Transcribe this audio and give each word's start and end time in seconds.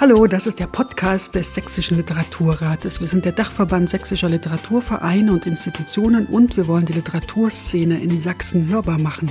Hallo, 0.00 0.26
das 0.26 0.46
ist 0.46 0.58
der 0.58 0.66
Podcast 0.66 1.34
des 1.34 1.52
Sächsischen 1.52 1.98
Literaturrates. 1.98 3.02
Wir 3.02 3.08
sind 3.08 3.26
der 3.26 3.32
Dachverband 3.32 3.90
sächsischer 3.90 4.30
Literaturvereine 4.30 5.30
und 5.30 5.44
Institutionen 5.44 6.24
und 6.24 6.56
wir 6.56 6.68
wollen 6.68 6.86
die 6.86 6.94
Literaturszene 6.94 8.00
in 8.00 8.18
Sachsen 8.18 8.68
hörbar 8.68 8.98
machen. 8.98 9.30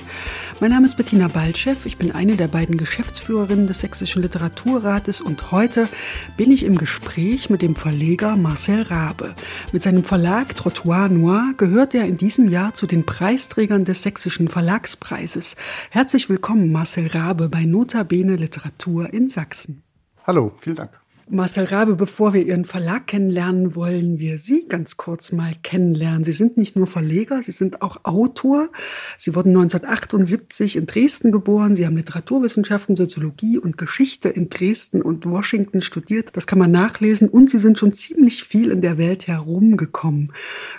Mein 0.59 0.69
Name 0.69 0.86
ist 0.86 0.95
Bettina 0.95 1.27
Baltschew, 1.27 1.75
ich 1.86 1.97
bin 1.97 2.11
eine 2.11 2.36
der 2.36 2.50
beiden 2.50 2.77
Geschäftsführerinnen 2.77 3.65
des 3.65 3.79
Sächsischen 3.79 4.21
Literaturrates 4.21 5.21
und 5.21 5.50
heute 5.50 5.89
bin 6.37 6.51
ich 6.51 6.61
im 6.61 6.78
Gespräch 6.78 7.50
mit 7.50 7.64
dem 7.64 7.75
Verleger 7.75 8.37
Marcel 8.37 8.83
Rabe. 8.83 9.33
Mit 9.71 9.81
seinem 9.81 10.04
Verlag 10.04 10.56
Trottoir 10.56 11.09
Noir 11.09 11.56
gehört 11.57 11.95
er 11.95 12.06
in 12.06 12.17
diesem 12.17 12.47
Jahr 12.47 12.75
zu 12.75 12.86
den 12.86 13.07
Preisträgern 13.07 13.86
des 13.86 14.04
Sächsischen 14.04 14.50
Verlagspreises. 14.50 15.56
Herzlich 15.89 16.29
willkommen, 16.29 16.71
Marcel 16.71 17.07
Rabe, 17.07 17.50
bei 17.50 17.65
Notabene 17.65 18.36
Literatur 18.36 19.11
in 19.11 19.29
Sachsen. 19.29 19.81
Hallo, 20.29 20.51
vielen 20.60 20.75
Dank. 20.75 20.92
Marcel 21.28 21.65
Rabe, 21.65 21.96
bevor 21.96 22.36
wir 22.36 22.46
Ihren 22.46 22.64
Verlag 22.64 23.07
kennenlernen, 23.07 23.74
wollen 23.75 24.20
wir 24.20 24.37
Sie 24.37 24.68
ganz 24.68 24.96
kurz 24.96 25.32
mal 25.32 25.54
kennenlernen. 25.64 26.24
Sie 26.24 26.33
sind 26.33 26.56
nicht 26.56 26.75
nur 26.75 26.86
Verleger, 26.86 27.42
Sie 27.42 27.51
sind 27.51 27.82
auch 27.82 28.01
Autor. 28.04 28.70
Sie 29.18 29.34
wurden 29.34 29.57
1978 29.57 30.75
in 30.75 30.86
Dresden 30.86 31.32
geboren. 31.32 31.75
Sie 31.75 31.87
haben 31.87 31.97
Literaturwissenschaften, 31.97 32.95
Soziologie 32.95 33.58
und 33.58 33.80
Geschichte 33.80 34.30
in 34.30 34.52
Dresden 34.52 35.02
und 35.02 35.25
Washington 35.25 35.81
studiert. 35.81 36.38
Das 36.38 36.45
kann 36.45 36.59
man 36.59 36.70
nachlesen. 36.70 37.28
Und 37.28 37.50
Sie 37.50 37.58
sind 37.58 37.80
schon 37.80 37.94
ziemlich 37.94 38.44
viel 38.44 38.70
in 38.70 38.81
der 38.81 39.00
Welt 39.00 39.25
herumgekommen. 39.25 40.34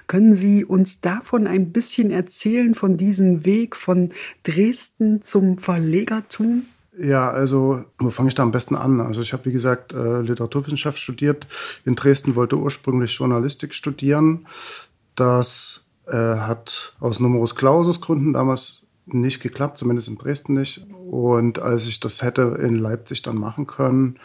Können 0.07 0.37
Sie 0.37 0.65
uns 0.65 1.01
davon 1.01 1.49
ein 1.49 1.73
bisschen 1.73 2.13
erzählen, 2.13 2.77
von 2.77 2.97
diesem 2.97 3.45
Weg 3.45 3.75
von 3.75 4.13
Dresden 4.45 5.23
zum 5.23 5.59
Verlegertum? 5.59 6.67
Ja, 7.03 7.31
also 7.31 7.85
wo 7.99 8.11
fange 8.11 8.29
ich 8.29 8.35
da 8.35 8.43
am 8.43 8.53
besten 8.53 8.77
an? 8.77 9.01
Also 9.01 9.23
ich 9.23 9.33
habe, 9.33 9.47
wie 9.47 9.53
gesagt, 9.53 9.95
äh, 9.95 10.21
Literaturwissenschaft 10.21 10.99
studiert. 10.99 11.47
In 11.87 11.95
Dresden 11.95 12.37
wollte 12.37 12.57
ursprünglich 12.57 13.15
Journalistik 13.15 13.73
studieren. 13.73 14.47
Das 15.15 15.83
äh, 16.07 16.17
hat 16.17 16.95
aus 17.01 17.19
Numerus 17.19 17.55
Clausus 17.55 18.03
Gründen 18.03 18.35
damals 18.35 18.83
nicht 19.07 19.41
geklappt, 19.41 19.79
zumindest 19.79 20.09
in 20.09 20.19
Dresden 20.19 20.55
nicht. 20.55 20.87
Und 21.11 21.59
als 21.59 21.87
ich 21.87 22.01
das 22.01 22.23
hätte 22.23 22.59
in 22.63 22.77
Leipzig 22.77 23.23
dann 23.23 23.37
machen 23.37 23.67
können, 23.67 24.19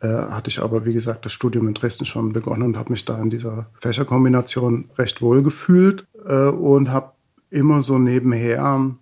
äh, 0.00 0.06
hatte 0.06 0.50
ich 0.50 0.62
aber, 0.62 0.84
wie 0.84 0.94
gesagt, 0.94 1.24
das 1.24 1.32
Studium 1.32 1.66
in 1.66 1.74
Dresden 1.74 2.06
schon 2.06 2.32
begonnen 2.32 2.62
und 2.62 2.76
habe 2.76 2.92
mich 2.92 3.04
da 3.04 3.20
in 3.20 3.30
dieser 3.30 3.66
Fächerkombination 3.80 4.88
recht 4.96 5.20
wohl 5.20 5.42
gefühlt 5.42 6.06
äh, 6.26 6.44
und 6.44 6.90
habe 6.90 7.10
immer 7.50 7.82
so 7.82 7.98
nebenher 7.98 8.92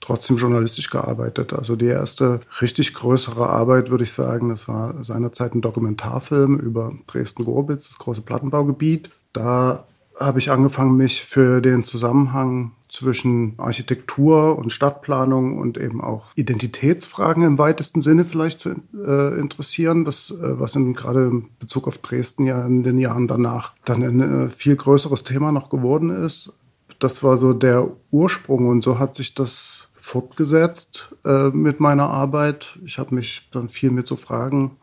trotzdem 0.00 0.36
journalistisch 0.36 0.90
gearbeitet. 0.90 1.52
Also 1.52 1.76
die 1.76 1.86
erste 1.86 2.40
richtig 2.60 2.94
größere 2.94 3.48
Arbeit, 3.48 3.90
würde 3.90 4.04
ich 4.04 4.12
sagen, 4.12 4.48
das 4.48 4.68
war 4.68 5.04
seinerzeit 5.04 5.54
ein 5.54 5.60
Dokumentarfilm 5.60 6.58
über 6.58 6.92
Dresden-Gorbitz, 7.06 7.88
das 7.88 7.98
große 7.98 8.22
Plattenbaugebiet. 8.22 9.10
Da 9.32 9.86
habe 10.18 10.38
ich 10.38 10.50
angefangen, 10.50 10.96
mich 10.96 11.24
für 11.24 11.60
den 11.60 11.84
Zusammenhang 11.84 12.72
zwischen 12.90 13.54
Architektur 13.58 14.58
und 14.58 14.72
Stadtplanung 14.72 15.58
und 15.58 15.78
eben 15.78 16.00
auch 16.00 16.26
Identitätsfragen 16.34 17.44
im 17.44 17.58
weitesten 17.58 18.02
Sinne 18.02 18.24
vielleicht 18.24 18.60
zu 18.60 18.70
äh, 18.70 19.38
interessieren. 19.38 20.04
Das, 20.04 20.30
äh, 20.30 20.58
was 20.58 20.74
in, 20.74 20.94
gerade 20.94 21.26
in 21.26 21.48
Bezug 21.58 21.86
auf 21.86 21.98
Dresden 21.98 22.46
ja 22.46 22.64
in 22.66 22.82
den 22.82 22.98
Jahren 22.98 23.28
danach 23.28 23.74
dann 23.84 24.02
ein 24.02 24.20
äh, 24.46 24.48
viel 24.50 24.76
größeres 24.76 25.22
Thema 25.22 25.52
noch 25.52 25.70
geworden 25.70 26.10
ist. 26.10 26.52
Das 26.98 27.22
war 27.22 27.38
so 27.38 27.54
der 27.54 27.88
Ursprung 28.10 28.66
und 28.66 28.82
so 28.82 28.98
hat 28.98 29.14
sich 29.14 29.34
das 29.34 29.69
fortgesetzt 30.00 31.14
äh, 31.24 31.50
mit 31.50 31.80
meiner 31.80 32.08
Arbeit. 32.08 32.78
Ich 32.84 32.98
habe 32.98 33.14
mich 33.14 33.48
dann 33.52 33.68
viel 33.68 33.90
mit 33.90 34.06
so 34.06 34.16
Fragen 34.16 34.76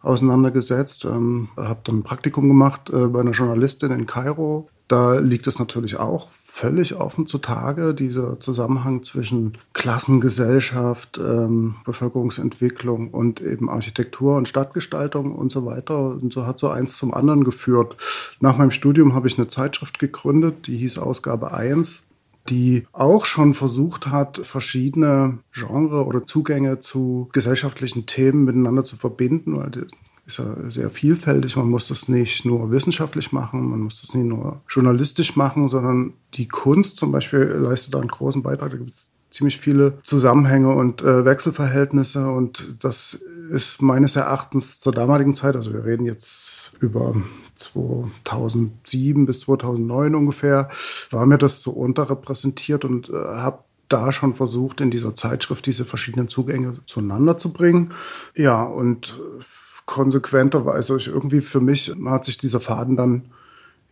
auseinandergesetzt, 0.00 1.04
ähm, 1.04 1.48
habe 1.56 1.80
dann 1.84 1.98
ein 1.98 2.02
Praktikum 2.02 2.48
gemacht 2.48 2.90
äh, 2.90 3.06
bei 3.06 3.20
einer 3.20 3.30
Journalistin 3.30 3.90
in 3.90 4.06
Kairo. 4.06 4.68
Da 4.86 5.18
liegt 5.18 5.46
es 5.46 5.58
natürlich 5.58 5.96
auch 5.96 6.28
völlig 6.44 6.94
offen 6.94 7.26
zutage, 7.26 7.94
dieser 7.94 8.38
Zusammenhang 8.38 9.02
zwischen 9.02 9.58
Klassengesellschaft, 9.72 11.18
ähm, 11.18 11.76
Bevölkerungsentwicklung 11.84 13.08
und 13.08 13.40
eben 13.40 13.70
Architektur 13.70 14.36
und 14.36 14.46
Stadtgestaltung 14.46 15.34
und 15.34 15.50
so 15.50 15.64
weiter. 15.64 16.10
Und 16.10 16.32
so 16.32 16.46
hat 16.46 16.58
so 16.58 16.68
eins 16.68 16.96
zum 16.96 17.12
anderen 17.14 17.42
geführt. 17.42 17.96
Nach 18.40 18.56
meinem 18.56 18.70
Studium 18.70 19.14
habe 19.14 19.26
ich 19.26 19.38
eine 19.38 19.48
Zeitschrift 19.48 19.98
gegründet, 19.98 20.66
die 20.66 20.76
hieß 20.76 20.98
Ausgabe 20.98 21.52
1 21.52 22.02
die 22.48 22.86
auch 22.92 23.24
schon 23.24 23.54
versucht 23.54 24.08
hat, 24.08 24.38
verschiedene 24.44 25.38
Genre 25.52 26.04
oder 26.04 26.26
Zugänge 26.26 26.80
zu 26.80 27.28
gesellschaftlichen 27.32 28.06
Themen 28.06 28.44
miteinander 28.44 28.84
zu 28.84 28.96
verbinden, 28.96 29.56
weil 29.56 29.70
das 29.70 29.84
ist 30.26 30.38
ja 30.38 30.54
sehr 30.68 30.90
vielfältig. 30.90 31.56
Man 31.56 31.70
muss 31.70 31.88
das 31.88 32.08
nicht 32.08 32.44
nur 32.44 32.70
wissenschaftlich 32.70 33.32
machen, 33.32 33.68
man 33.70 33.80
muss 33.80 34.00
das 34.00 34.14
nicht 34.14 34.26
nur 34.26 34.62
journalistisch 34.68 35.36
machen, 35.36 35.68
sondern 35.68 36.14
die 36.34 36.48
Kunst 36.48 36.96
zum 36.96 37.12
Beispiel 37.12 37.40
leistet 37.40 37.94
da 37.94 38.00
einen 38.00 38.08
großen 38.08 38.42
Beitrag. 38.42 38.70
Da 38.70 38.76
gibt 38.76 38.90
es 38.90 39.12
ziemlich 39.30 39.58
viele 39.58 39.98
Zusammenhänge 40.02 40.70
und 40.70 41.02
äh, 41.02 41.24
Wechselverhältnisse 41.24 42.28
und 42.28 42.76
das 42.80 43.18
ist 43.50 43.82
meines 43.82 44.16
Erachtens 44.16 44.78
zur 44.78 44.92
damaligen 44.92 45.34
Zeit, 45.34 45.56
also 45.56 45.72
wir 45.72 45.84
reden 45.84 46.06
jetzt 46.06 46.53
über 46.80 47.14
2007 47.54 49.26
bis 49.26 49.40
2009 49.40 50.14
ungefähr, 50.14 50.68
war 51.10 51.26
mir 51.26 51.38
das 51.38 51.62
so 51.62 51.70
unterrepräsentiert 51.70 52.84
und 52.84 53.10
äh, 53.10 53.12
habe 53.12 53.60
da 53.88 54.12
schon 54.12 54.34
versucht, 54.34 54.80
in 54.80 54.90
dieser 54.90 55.14
Zeitschrift 55.14 55.66
diese 55.66 55.84
verschiedenen 55.84 56.28
Zugänge 56.28 56.78
zueinander 56.86 57.38
zu 57.38 57.52
bringen. 57.52 57.92
Ja, 58.34 58.62
und 58.62 59.20
konsequenterweise 59.86 60.96
irgendwie 61.06 61.40
für 61.40 61.60
mich 61.60 61.94
hat 62.06 62.24
sich 62.24 62.38
dieser 62.38 62.60
Faden 62.60 62.96
dann 62.96 63.26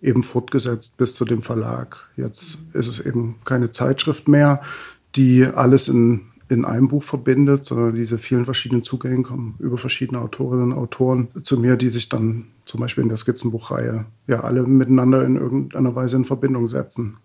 eben 0.00 0.22
fortgesetzt 0.22 0.96
bis 0.96 1.14
zu 1.14 1.24
dem 1.24 1.42
Verlag. 1.42 2.08
Jetzt 2.16 2.58
ist 2.72 2.88
es 2.88 3.00
eben 3.00 3.36
keine 3.44 3.70
Zeitschrift 3.70 4.26
mehr, 4.26 4.62
die 5.14 5.46
alles 5.46 5.88
in 5.88 6.31
in 6.52 6.64
einem 6.64 6.88
Buch 6.88 7.02
verbindet, 7.02 7.64
sondern 7.64 7.94
diese 7.94 8.18
vielen 8.18 8.44
verschiedenen 8.44 8.84
Zugänge 8.84 9.22
kommen 9.22 9.54
über 9.58 9.78
verschiedene 9.78 10.20
Autorinnen 10.20 10.72
und 10.72 10.78
Autoren 10.78 11.28
zu 11.42 11.58
mir, 11.58 11.76
die 11.76 11.88
sich 11.88 12.08
dann 12.08 12.46
zum 12.66 12.80
Beispiel 12.80 13.02
in 13.02 13.08
der 13.08 13.18
Skizzenbuchreihe 13.18 14.04
ja 14.26 14.40
alle 14.40 14.62
miteinander 14.62 15.24
in 15.24 15.36
irgendeiner 15.36 15.94
Weise 15.94 16.16
in 16.16 16.24
Verbindung 16.24 16.68
setzen. 16.68 17.16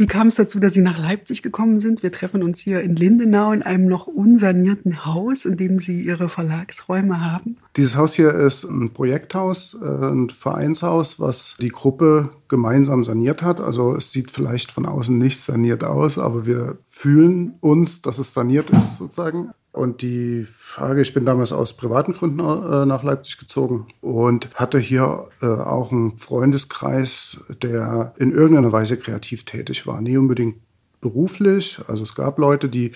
Wie 0.00 0.06
kam 0.06 0.28
es 0.28 0.36
dazu, 0.36 0.60
dass 0.60 0.72
Sie 0.72 0.80
nach 0.80 0.98
Leipzig 0.98 1.42
gekommen 1.42 1.78
sind? 1.78 2.02
Wir 2.02 2.10
treffen 2.10 2.42
uns 2.42 2.58
hier 2.58 2.80
in 2.80 2.96
Lindenau 2.96 3.52
in 3.52 3.62
einem 3.62 3.84
noch 3.84 4.06
unsanierten 4.06 5.04
Haus, 5.04 5.44
in 5.44 5.58
dem 5.58 5.78
Sie 5.78 6.00
Ihre 6.00 6.30
Verlagsräume 6.30 7.20
haben. 7.20 7.58
Dieses 7.76 7.96
Haus 7.96 8.14
hier 8.14 8.32
ist 8.32 8.64
ein 8.64 8.94
Projekthaus, 8.94 9.76
äh, 9.78 9.84
ein 9.84 10.30
Vereinshaus, 10.30 11.20
was 11.20 11.54
die 11.60 11.68
Gruppe 11.68 12.30
gemeinsam 12.48 13.04
saniert 13.04 13.42
hat. 13.42 13.60
Also 13.60 13.94
es 13.94 14.10
sieht 14.10 14.30
vielleicht 14.30 14.72
von 14.72 14.86
außen 14.86 15.18
nicht 15.18 15.38
saniert 15.38 15.84
aus, 15.84 16.18
aber 16.18 16.46
wir 16.46 16.78
fühlen 16.88 17.56
uns, 17.60 18.00
dass 18.00 18.18
es 18.18 18.32
saniert 18.32 18.70
ist 18.70 18.96
sozusagen. 18.96 19.50
Und 19.72 20.02
die 20.02 20.44
Frage, 20.50 21.00
ich 21.00 21.14
bin 21.14 21.24
damals 21.24 21.52
aus 21.52 21.76
privaten 21.76 22.12
Gründen 22.12 22.40
äh, 22.40 22.86
nach 22.86 23.04
Leipzig 23.04 23.38
gezogen 23.38 23.86
und 24.00 24.52
hatte 24.54 24.78
hier 24.78 25.28
äh, 25.42 25.46
auch 25.46 25.92
einen 25.92 26.18
Freundeskreis, 26.18 27.38
der 27.62 28.14
in 28.18 28.32
irgendeiner 28.32 28.72
Weise 28.72 28.96
kreativ 28.96 29.44
tätig 29.44 29.86
war. 29.86 30.00
Nie 30.00 30.16
unbedingt 30.16 30.56
beruflich. 31.00 31.80
Also 31.86 32.02
es 32.02 32.14
gab 32.14 32.38
Leute, 32.38 32.68
die 32.68 32.92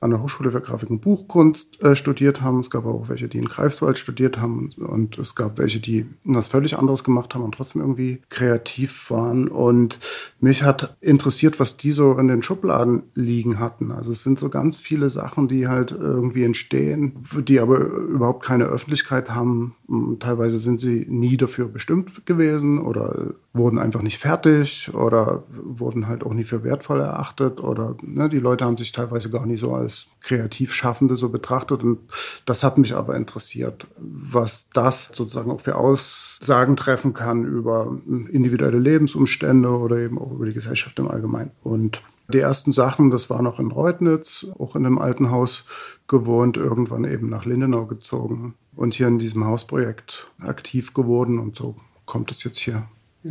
an 0.00 0.10
der 0.10 0.22
Hochschule 0.22 0.50
für 0.50 0.60
Grafik 0.60 0.90
und 0.90 1.00
Buchkunst 1.00 1.82
äh, 1.82 1.96
studiert 1.96 2.40
haben. 2.42 2.60
Es 2.60 2.70
gab 2.70 2.86
auch 2.86 3.08
welche, 3.08 3.28
die 3.28 3.38
in 3.38 3.46
Greifswald 3.46 3.98
studiert 3.98 4.38
haben. 4.38 4.70
Und 4.76 5.18
es 5.18 5.34
gab 5.34 5.58
welche, 5.58 5.80
die 5.80 6.06
was 6.24 6.48
völlig 6.48 6.78
anderes 6.78 7.04
gemacht 7.04 7.34
haben 7.34 7.44
und 7.44 7.54
trotzdem 7.54 7.80
irgendwie 7.82 8.22
kreativ 8.28 9.10
waren. 9.10 9.48
Und 9.48 9.98
mich 10.40 10.62
hat 10.62 10.96
interessiert, 11.00 11.58
was 11.60 11.76
die 11.76 11.92
so 11.92 12.12
in 12.14 12.28
den 12.28 12.42
Schubladen 12.42 13.04
liegen 13.14 13.58
hatten. 13.58 13.90
Also 13.90 14.12
es 14.12 14.22
sind 14.22 14.38
so 14.38 14.48
ganz 14.48 14.76
viele 14.76 15.10
Sachen, 15.10 15.48
die 15.48 15.68
halt 15.68 15.92
irgendwie 15.92 16.44
entstehen, 16.44 17.24
die 17.46 17.60
aber 17.60 17.78
überhaupt 17.78 18.44
keine 18.44 18.64
Öffentlichkeit 18.64 19.30
haben. 19.30 19.74
Teilweise 20.18 20.58
sind 20.58 20.80
sie 20.80 21.06
nie 21.08 21.36
dafür 21.36 21.68
bestimmt 21.68 22.26
gewesen 22.26 22.80
oder 22.80 23.34
wurden 23.52 23.78
einfach 23.78 24.02
nicht 24.02 24.18
fertig 24.18 24.92
oder 24.92 25.44
wurden 25.48 26.08
halt 26.08 26.24
auch 26.24 26.34
nie 26.34 26.42
für 26.42 26.64
wertvoll 26.64 27.00
erachtet 27.00 27.60
oder 27.60 27.96
ne, 28.02 28.28
die 28.28 28.40
Leute 28.40 28.64
haben 28.64 28.76
sich 28.76 28.90
teilweise 28.90 29.30
gar 29.30 29.46
nicht 29.46 29.60
so 29.60 29.74
als 29.74 30.08
Kreativschaffende 30.22 31.16
so 31.16 31.28
betrachtet 31.28 31.84
und 31.84 32.00
das 32.46 32.64
hat 32.64 32.78
mich 32.78 32.96
aber 32.96 33.14
interessiert, 33.14 33.86
was 33.96 34.68
das 34.70 35.10
sozusagen 35.12 35.52
auch 35.52 35.60
für 35.60 35.76
Aussagen 35.76 36.76
treffen 36.76 37.14
kann 37.14 37.44
über 37.44 37.96
individuelle 38.06 38.80
Lebensumstände 38.80 39.68
oder 39.68 39.98
eben 39.98 40.18
auch 40.18 40.32
über 40.32 40.46
die 40.46 40.52
Gesellschaft 40.52 40.98
im 40.98 41.08
Allgemeinen. 41.08 41.52
Und 41.62 42.02
die 42.28 42.40
ersten 42.40 42.72
Sachen, 42.72 43.10
das 43.10 43.30
war 43.30 43.42
noch 43.42 43.60
in 43.60 43.70
Reutnitz, 43.70 44.46
auch 44.58 44.74
in 44.76 44.84
einem 44.84 44.98
alten 44.98 45.30
Haus 45.30 45.64
gewohnt, 46.08 46.56
irgendwann 46.56 47.04
eben 47.04 47.28
nach 47.28 47.44
Lindenau 47.44 47.86
gezogen 47.86 48.54
und 48.74 48.94
hier 48.94 49.08
in 49.08 49.18
diesem 49.18 49.44
Hausprojekt 49.44 50.30
aktiv 50.40 50.94
geworden 50.94 51.38
und 51.38 51.56
so 51.56 51.76
kommt 52.04 52.30
es 52.30 52.44
jetzt 52.44 52.58
hier 52.58 52.86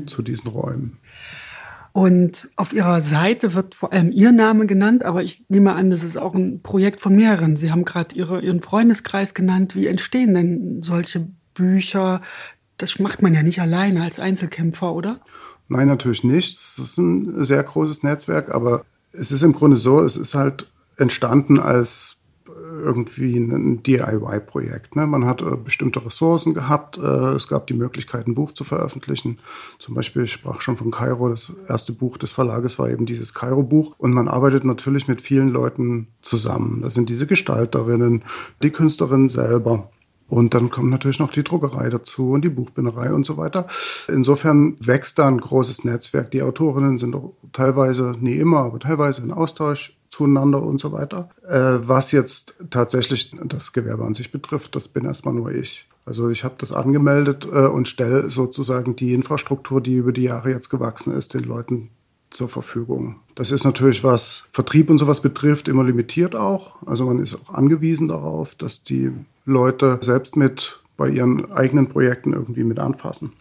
zu 0.06 0.22
diesen 0.22 0.50
Räumen. 0.50 0.98
Und 1.96 2.50
auf 2.58 2.74
Ihrer 2.74 3.02
Seite 3.02 3.54
wird 3.54 3.74
vor 3.74 3.94
allem 3.94 4.12
Ihr 4.12 4.34
Name 4.34 4.66
genannt, 4.66 5.06
aber 5.06 5.24
ich 5.24 5.46
nehme 5.48 5.74
an, 5.74 5.90
das 5.90 6.04
ist 6.04 6.18
auch 6.18 6.36
ein 6.36 6.62
Projekt 6.62 7.00
von 7.00 7.16
mehreren. 7.16 7.56
Sie 7.56 7.72
haben 7.72 7.86
gerade 7.86 8.14
Ihre, 8.16 8.42
Ihren 8.42 8.62
Freundeskreis 8.62 9.34
genannt. 9.34 9.76
Wie 9.76 9.88
entstehen 9.88 10.34
denn 10.34 10.84
solche 10.84 11.26
Bücher? 11.54 12.22
Das 12.78 13.00
macht 13.00 13.22
man 13.22 13.34
ja 13.34 13.44
nicht 13.44 13.62
alleine 13.62 14.04
als 14.04 14.20
Einzelkämpfer, 14.20 14.94
oder? 14.94 15.22
Nein, 15.68 15.88
natürlich 15.88 16.24
nicht. 16.24 16.58
Das 16.78 16.86
ist 16.86 16.98
ein 16.98 17.44
sehr 17.44 17.64
großes 17.64 18.04
Netzwerk, 18.04 18.54
aber 18.54 18.86
es 19.12 19.32
ist 19.32 19.44
im 19.44 19.54
Grunde 19.54 19.78
so, 19.78 20.02
es 20.02 20.18
ist 20.18 20.36
halt 20.36 20.70
entstanden 20.98 21.60
als 21.60 22.18
irgendwie 22.84 23.38
ein 23.38 23.84
DIY-Projekt. 23.84 24.96
Ne? 24.96 25.08
Man 25.08 25.26
hat 25.26 25.42
äh, 25.42 25.56
bestimmte 25.56 26.06
Ressourcen 26.06 26.54
gehabt. 26.54 26.98
Äh, 26.98 27.36
es 27.36 27.48
gab 27.48 27.68
die 27.68 27.74
Möglichkeit, 27.74 28.28
ein 28.28 28.36
Buch 28.36 28.54
zu 28.54 28.64
veröffentlichen. 28.64 29.40
Zum 29.80 29.96
Beispiel, 29.96 30.24
ich 30.24 30.34
sprach 30.34 30.62
schon 30.62 30.78
von 30.78 30.92
Kairo, 30.92 31.30
das 31.30 31.52
erste 31.68 31.94
Buch 31.94 32.18
des 32.18 32.32
Verlages 32.32 32.78
war 32.80 32.90
eben 32.90 33.06
dieses 33.06 33.34
Kairo-Buch. 33.34 33.96
Und 33.98 34.14
man 34.14 34.28
arbeitet 34.28 34.64
natürlich 34.64 35.08
mit 35.08 35.22
vielen 35.22 35.50
Leuten 35.50 36.08
zusammen. 36.22 36.82
Das 36.82 36.94
sind 36.94 37.10
diese 37.10 37.28
Gestalterinnen, 37.28 38.24
die 38.62 38.72
Künstlerinnen 38.72 39.30
selber. 39.30 39.90
Und 40.28 40.54
dann 40.54 40.72
kommt 40.72 40.90
natürlich 40.90 41.20
noch 41.20 41.32
die 41.32 41.44
Druckerei 41.44 41.90
dazu 41.90 42.32
und 42.32 42.44
die 42.44 42.50
Buchbinderei 42.50 43.14
und 43.14 43.26
so 43.26 43.38
weiter. 43.38 43.68
Insofern 44.08 44.76
wächst 44.80 45.20
da 45.20 45.28
ein 45.28 45.40
großes 45.40 45.84
Netzwerk. 45.84 46.32
Die 46.32 46.42
Autorinnen 46.42 46.98
sind 46.98 47.16
auch 47.16 47.34
teilweise, 47.54 48.16
nie 48.20 48.38
immer, 48.38 48.60
aber 48.60 48.80
teilweise 48.80 49.22
in 49.22 49.32
Austausch 49.32 49.96
zueinander 50.10 50.64
und 50.64 50.80
so 50.80 50.92
weiter. 50.92 51.30
Äh, 51.48 51.88
was 51.88 52.12
jetzt 52.12 52.56
tatsächlich 52.70 53.36
das 53.44 53.74
Gewerbe 53.74 54.06
an 54.06 54.14
sich 54.14 54.32
betrifft, 54.32 54.76
das 54.76 54.88
bin 54.88 55.06
erstmal 55.06 55.34
nur 55.34 55.52
ich. 55.52 55.88
Also 56.06 56.30
ich 56.30 56.44
habe 56.44 56.56
das 56.58 56.72
angemeldet 56.72 57.48
äh, 57.52 57.66
und 57.66 57.88
stelle 57.88 58.30
sozusagen 58.30 58.96
die 58.96 59.14
Infrastruktur, 59.14 59.82
die 59.82 59.96
über 59.96 60.12
die 60.12 60.24
Jahre 60.24 60.52
jetzt 60.52 60.70
gewachsen 60.70 61.14
ist, 61.14 61.34
den 61.34 61.44
Leuten 61.44 61.90
zur 62.36 62.50
Verfügung. 62.50 63.18
Das 63.36 63.52
ist 63.52 63.64
natürlich, 63.64 64.04
was 64.04 64.44
Vertrieb 64.52 64.90
und 64.90 64.98
sowas 64.98 65.22
betrifft, 65.22 65.68
immer 65.68 65.84
limitiert 65.84 66.36
auch. 66.36 66.76
Also 66.86 67.06
man 67.06 67.22
ist 67.22 67.36
auch 67.36 67.54
angewiesen 67.54 68.08
darauf, 68.08 68.56
dass 68.56 68.84
die 68.84 69.12
Leute 69.46 70.00
selbst 70.02 70.36
mit 70.36 70.80
bei 70.98 71.10
ihren 71.10 71.52
eigenen 71.52 71.88
Projekten 71.88 72.34
irgendwie 72.34 72.64
mit 72.64 72.80
anfassen. 72.80 73.34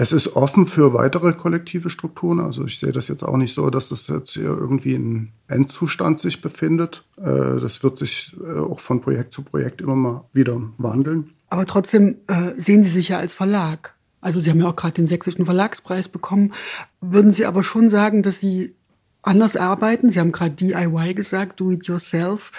Es 0.00 0.12
ist 0.12 0.36
offen 0.36 0.66
für 0.66 0.94
weitere 0.94 1.32
kollektive 1.32 1.90
Strukturen. 1.90 2.38
Also 2.38 2.64
ich 2.64 2.78
sehe 2.78 2.92
das 2.92 3.08
jetzt 3.08 3.24
auch 3.24 3.36
nicht 3.36 3.54
so, 3.54 3.68
dass 3.68 3.88
das 3.88 4.06
jetzt 4.06 4.30
hier 4.30 4.44
irgendwie 4.44 4.94
in 4.94 5.30
Endzustand 5.48 6.20
sich 6.20 6.40
befindet. 6.40 7.04
Äh, 7.16 7.58
das 7.60 7.82
wird 7.82 7.98
sich 7.98 8.36
äh, 8.40 8.60
auch 8.60 8.78
von 8.78 9.00
Projekt 9.00 9.32
zu 9.32 9.42
Projekt 9.42 9.80
immer 9.80 9.96
mal 9.96 10.24
wieder 10.32 10.60
wandeln. 10.78 11.30
Aber 11.50 11.64
trotzdem 11.64 12.18
äh, 12.28 12.52
sehen 12.56 12.84
Sie 12.84 12.90
sich 12.90 13.08
ja 13.08 13.18
als 13.18 13.34
Verlag. 13.34 13.94
Also 14.20 14.40
Sie 14.40 14.50
haben 14.50 14.60
ja 14.60 14.68
auch 14.68 14.76
gerade 14.76 14.94
den 14.94 15.06
Sächsischen 15.06 15.44
Verlagspreis 15.44 16.08
bekommen. 16.08 16.52
Würden 17.00 17.30
Sie 17.30 17.46
aber 17.46 17.62
schon 17.62 17.90
sagen, 17.90 18.22
dass 18.22 18.40
Sie 18.40 18.74
anders 19.22 19.56
arbeiten? 19.56 20.10
Sie 20.10 20.18
haben 20.18 20.32
gerade 20.32 20.52
DIY 20.52 21.14
gesagt, 21.14 21.60
do 21.60 21.70
it 21.70 21.86
yourself. 21.86 22.50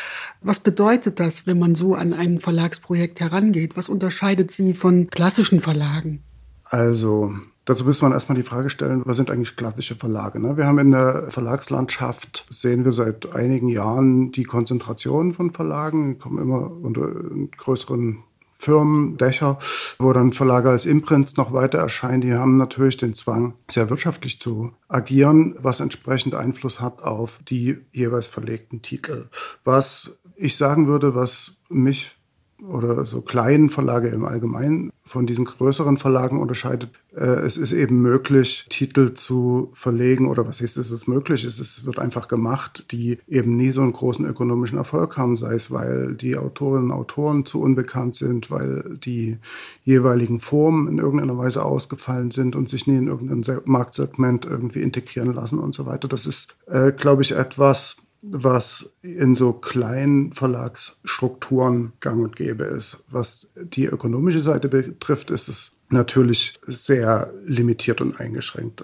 Was 0.41 0.59
bedeutet 0.59 1.19
das, 1.19 1.47
wenn 1.47 1.59
man 1.59 1.75
so 1.75 1.95
an 1.95 2.13
ein 2.13 2.39
Verlagsprojekt 2.39 3.19
herangeht? 3.19 3.75
Was 3.75 3.89
unterscheidet 3.89 4.51
Sie 4.51 4.73
von 4.73 5.09
klassischen 5.09 5.59
Verlagen? 5.59 6.23
Also 6.63 7.33
dazu 7.65 7.83
müsste 7.83 8.05
man 8.05 8.13
erstmal 8.13 8.37
die 8.37 8.43
Frage 8.43 8.69
stellen, 8.69 9.01
was 9.05 9.17
sind 9.17 9.31
eigentlich 9.31 9.55
klassische 9.55 9.95
Verlage? 9.95 10.39
Ne? 10.39 10.55
Wir 10.55 10.65
haben 10.65 10.79
in 10.79 10.91
der 10.91 11.25
Verlagslandschaft, 11.29 12.45
sehen 12.49 12.85
wir 12.85 12.91
seit 12.91 13.33
einigen 13.33 13.69
Jahren 13.69 14.31
die 14.31 14.43
Konzentration 14.43 15.33
von 15.33 15.51
Verlagen, 15.51 16.19
kommen 16.19 16.37
immer 16.37 16.71
unter 16.71 17.09
größeren 17.57 18.23
Firmen, 18.59 19.17
Dächer, 19.17 19.57
wo 19.99 20.11
dann 20.11 20.33
Verlage 20.33 20.69
als 20.69 20.85
Imprints 20.85 21.37
noch 21.37 21.53
weiter 21.53 21.77
erscheinen, 21.79 22.19
die 22.19 22.33
haben 22.33 22.55
natürlich 22.55 22.97
den 22.97 23.15
Zwang, 23.15 23.53
sehr 23.71 23.89
wirtschaftlich 23.89 24.39
zu 24.41 24.73
agieren, 24.89 25.55
was 25.59 25.79
entsprechend 25.79 26.35
Einfluss 26.35 26.81
hat 26.81 27.01
auf 27.01 27.39
die 27.47 27.77
jeweils 27.93 28.27
verlegten 28.27 28.81
Titel. 28.81 29.29
Was 29.63 30.19
ich 30.35 30.57
sagen 30.57 30.87
würde, 30.87 31.15
was 31.15 31.53
mich 31.69 32.18
oder 32.67 33.05
so 33.05 33.21
kleinen 33.21 33.69
Verlage 33.69 34.09
im 34.09 34.25
Allgemeinen 34.25 34.91
von 35.05 35.25
diesen 35.25 35.45
größeren 35.45 35.97
Verlagen 35.97 36.39
unterscheidet. 36.39 36.91
Äh, 37.15 37.23
es 37.23 37.57
ist 37.57 37.71
eben 37.71 38.01
möglich, 38.01 38.65
Titel 38.69 39.13
zu 39.13 39.71
verlegen 39.73 40.27
oder 40.27 40.45
was 40.47 40.61
heißt, 40.61 40.77
es 40.77 40.91
ist 40.91 41.07
möglich, 41.07 41.45
es 41.45 41.59
ist, 41.59 41.85
wird 41.85 41.97
einfach 41.97 42.27
gemacht, 42.27 42.85
die 42.91 43.17
eben 43.27 43.57
nie 43.57 43.71
so 43.71 43.81
einen 43.81 43.93
großen 43.93 44.25
ökonomischen 44.25 44.77
Erfolg 44.77 45.17
haben, 45.17 45.35
sei 45.35 45.55
es, 45.55 45.71
weil 45.71 46.13
die 46.13 46.37
Autorinnen 46.37 46.91
und 46.91 46.97
Autoren 46.97 47.45
zu 47.45 47.61
unbekannt 47.61 48.15
sind, 48.15 48.51
weil 48.51 48.97
die 49.03 49.37
jeweiligen 49.83 50.39
Formen 50.39 50.87
in 50.87 50.99
irgendeiner 50.99 51.37
Weise 51.37 51.65
ausgefallen 51.65 52.29
sind 52.29 52.55
und 52.55 52.69
sich 52.69 52.85
nie 52.85 52.97
in 52.97 53.07
irgendein 53.07 53.61
Marktsegment 53.65 54.45
irgendwie 54.45 54.81
integrieren 54.81 55.33
lassen 55.33 55.59
und 55.59 55.73
so 55.73 55.87
weiter. 55.87 56.07
Das 56.07 56.27
ist, 56.27 56.55
äh, 56.67 56.91
glaube 56.91 57.23
ich, 57.23 57.31
etwas, 57.31 57.97
was 58.21 58.89
in 59.01 59.35
so 59.35 59.53
kleinen 59.53 60.33
Verlagsstrukturen 60.33 61.93
gang 61.99 62.23
und 62.23 62.35
gäbe 62.35 62.65
ist. 62.65 63.03
Was 63.09 63.49
die 63.55 63.85
ökonomische 63.85 64.41
Seite 64.41 64.67
betrifft, 64.67 65.31
ist 65.31 65.47
es 65.47 65.71
natürlich 65.89 66.59
sehr 66.67 67.33
limitiert 67.45 68.01
und 68.01 68.19
eingeschränkt. 68.19 68.83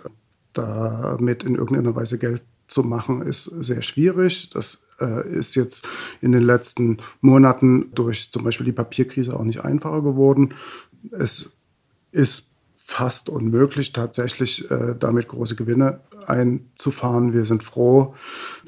Damit 0.53 1.43
in 1.43 1.55
irgendeiner 1.55 1.95
Weise 1.95 2.17
Geld 2.17 2.43
zu 2.67 2.83
machen, 2.83 3.21
ist 3.21 3.43
sehr 3.43 3.81
schwierig. 3.81 4.49
Das 4.51 4.79
äh, 4.99 5.27
ist 5.29 5.55
jetzt 5.55 5.87
in 6.21 6.31
den 6.31 6.43
letzten 6.43 6.97
Monaten 7.21 7.91
durch 7.93 8.31
zum 8.31 8.43
Beispiel 8.43 8.65
die 8.65 8.71
Papierkrise 8.71 9.35
auch 9.35 9.43
nicht 9.43 9.63
einfacher 9.63 10.01
geworden. 10.01 10.53
Es 11.11 11.51
ist 12.11 12.49
fast 12.77 13.29
unmöglich, 13.29 13.93
tatsächlich 13.93 14.69
äh, 14.71 14.95
damit 14.97 15.27
große 15.27 15.55
Gewinne 15.55 16.01
einzufahren. 16.29 17.33
Wir 17.33 17.45
sind 17.45 17.63
froh, 17.63 18.15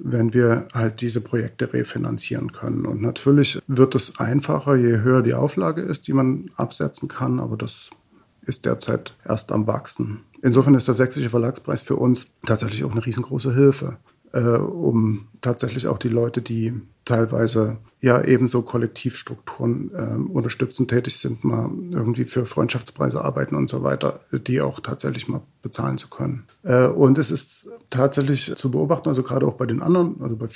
wenn 0.02 0.34
wir 0.34 0.68
halt 0.74 1.02
diese 1.02 1.22
Projekte 1.22 1.74
refinanzieren 1.74 2.52
können. 2.52 2.86
Und 2.86 3.02
natürlich 3.02 3.60
wird 3.68 3.96
es 3.96 4.20
einfacher, 4.20 4.76
je 4.76 5.00
höher 5.02 5.22
die 5.22 5.34
Auflage 5.34 5.82
ist, 5.82 6.08
die 6.08 6.14
man 6.14 6.52
absetzen 6.56 7.08
kann, 7.08 7.40
aber 7.40 7.58
das 7.58 7.90
ist 8.46 8.66
derzeit 8.66 9.14
erst 9.26 9.52
am 9.52 9.68
Wachsen. 9.68 10.22
Insofern 10.42 10.76
ist 10.76 10.88
der 10.88 10.96
Sächsische 10.96 11.30
Verlagspreis 11.30 11.82
für 11.82 11.96
uns 11.96 12.28
tatsächlich 12.46 12.84
auch 12.84 12.92
eine 12.92 13.06
riesengroße 13.06 13.54
Hilfe 13.54 13.98
äh, 14.34 14.58
um 14.58 15.28
tatsächlich 15.42 15.88
auch 15.88 15.98
die 15.98 16.10
Leute, 16.10 16.42
die 16.42 16.74
teilweise 17.08 17.78
ja 18.00 18.24
ebenso 18.24 18.62
Kollektivstrukturen 18.62 19.92
äh, 19.96 20.32
unterstützend 20.32 20.90
tätig 20.90 21.18
sind, 21.18 21.44
mal 21.44 21.70
irgendwie 21.92 22.26
für 22.26 22.46
Freundschaftspreise 22.46 23.24
arbeiten 23.24 23.56
und 23.56 23.70
so 23.70 23.84
weiter, 23.84 24.20
die 24.32 24.62
auch 24.62 24.80
tatsächlich 24.80 25.28
mal 25.28 25.42
bezahlen 25.64 25.98
zu 25.98 26.10
können. 26.10 26.44
Äh, 26.64 26.88
und 26.88 27.18
es 27.18 27.32
ist 27.32 27.70
tatsächlich 27.90 28.54
zu 28.56 28.70
beobachten, 28.70 29.10
also 29.10 29.24
gerade 29.24 29.48
auch 29.48 29.56
bei 29.56 29.66
den 29.66 29.82
anderen, 29.82 30.18
also 30.22 30.36
bei 30.36 30.48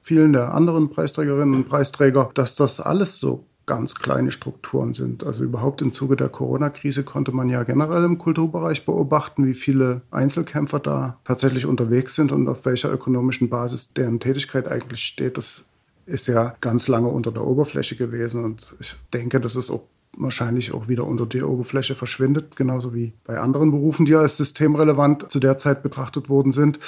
vielen 0.00 0.32
der 0.32 0.54
anderen 0.54 0.88
Preisträgerinnen 0.88 1.54
und 1.54 1.68
Preisträger, 1.68 2.30
dass 2.32 2.56
das 2.56 2.80
alles 2.80 3.20
so 3.20 3.44
ganz 3.68 3.94
kleine 3.94 4.32
Strukturen 4.32 4.94
sind. 4.94 5.22
Also 5.24 5.44
überhaupt 5.44 5.82
im 5.82 5.92
Zuge 5.92 6.16
der 6.16 6.30
Corona-Krise 6.30 7.04
konnte 7.04 7.32
man 7.32 7.50
ja 7.50 7.62
generell 7.62 8.02
im 8.02 8.16
Kulturbereich 8.18 8.86
beobachten, 8.86 9.46
wie 9.46 9.54
viele 9.54 10.00
Einzelkämpfer 10.10 10.80
da 10.80 11.18
tatsächlich 11.24 11.66
unterwegs 11.66 12.14
sind 12.14 12.32
und 12.32 12.48
auf 12.48 12.64
welcher 12.64 12.90
ökonomischen 12.90 13.50
Basis 13.50 13.92
deren 13.92 14.18
Tätigkeit 14.18 14.66
eigentlich 14.66 15.04
steht. 15.04 15.36
Das 15.36 15.66
ist 16.08 16.26
ja 16.26 16.54
ganz 16.60 16.88
lange 16.88 17.08
unter 17.08 17.30
der 17.30 17.44
Oberfläche 17.44 17.96
gewesen 17.96 18.44
und 18.44 18.74
ich 18.80 18.96
denke, 19.12 19.40
dass 19.40 19.54
es 19.54 19.70
auch 19.70 19.82
wahrscheinlich 20.16 20.72
auch 20.72 20.88
wieder 20.88 21.04
unter 21.04 21.26
die 21.26 21.42
Oberfläche 21.42 21.94
verschwindet, 21.94 22.56
genauso 22.56 22.94
wie 22.94 23.12
bei 23.24 23.38
anderen 23.38 23.70
Berufen, 23.70 24.04
die 24.04 24.14
als 24.14 24.36
systemrelevant 24.36 25.30
zu 25.30 25.38
der 25.38 25.58
Zeit 25.58 25.82
betrachtet 25.82 26.28
worden 26.28 26.52
sind. 26.52 26.80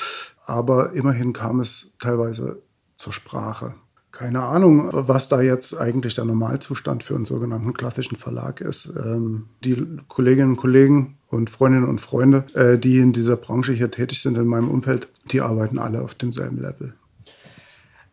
Aber 0.47 0.93
immerhin 0.93 1.33
kam 1.33 1.61
es 1.61 1.93
teilweise 1.99 2.61
zur 2.97 3.13
Sprache. 3.13 3.75
Keine 4.11 4.43
Ahnung, 4.43 4.89
was 4.93 5.29
da 5.29 5.41
jetzt 5.41 5.79
eigentlich 5.79 6.15
der 6.15 6.25
Normalzustand 6.25 7.05
für 7.05 7.15
einen 7.15 7.27
sogenannten 7.27 7.73
klassischen 7.75 8.17
Verlag 8.17 8.61
ist. 8.61 8.93
Ähm, 8.97 9.47
die 9.65 9.87
Kolleginnen 10.09 10.51
und 10.51 10.57
Kollegen 10.57 11.19
und 11.29 11.49
Freundinnen 11.49 11.89
und 11.89 12.01
Freunde, 12.01 12.45
äh, 12.55 12.77
die 12.77 12.99
in 12.99 13.13
dieser 13.13 13.37
Branche 13.37 13.73
hier 13.73 13.93
tätig 13.93 14.21
sind 14.21 14.37
in 14.37 14.47
meinem 14.47 14.69
Umfeld, 14.69 15.09
die 15.31 15.41
arbeiten 15.41 15.79
alle 15.79 16.03
auf 16.03 16.17
demselben 16.17 16.61
Level. 16.61 16.95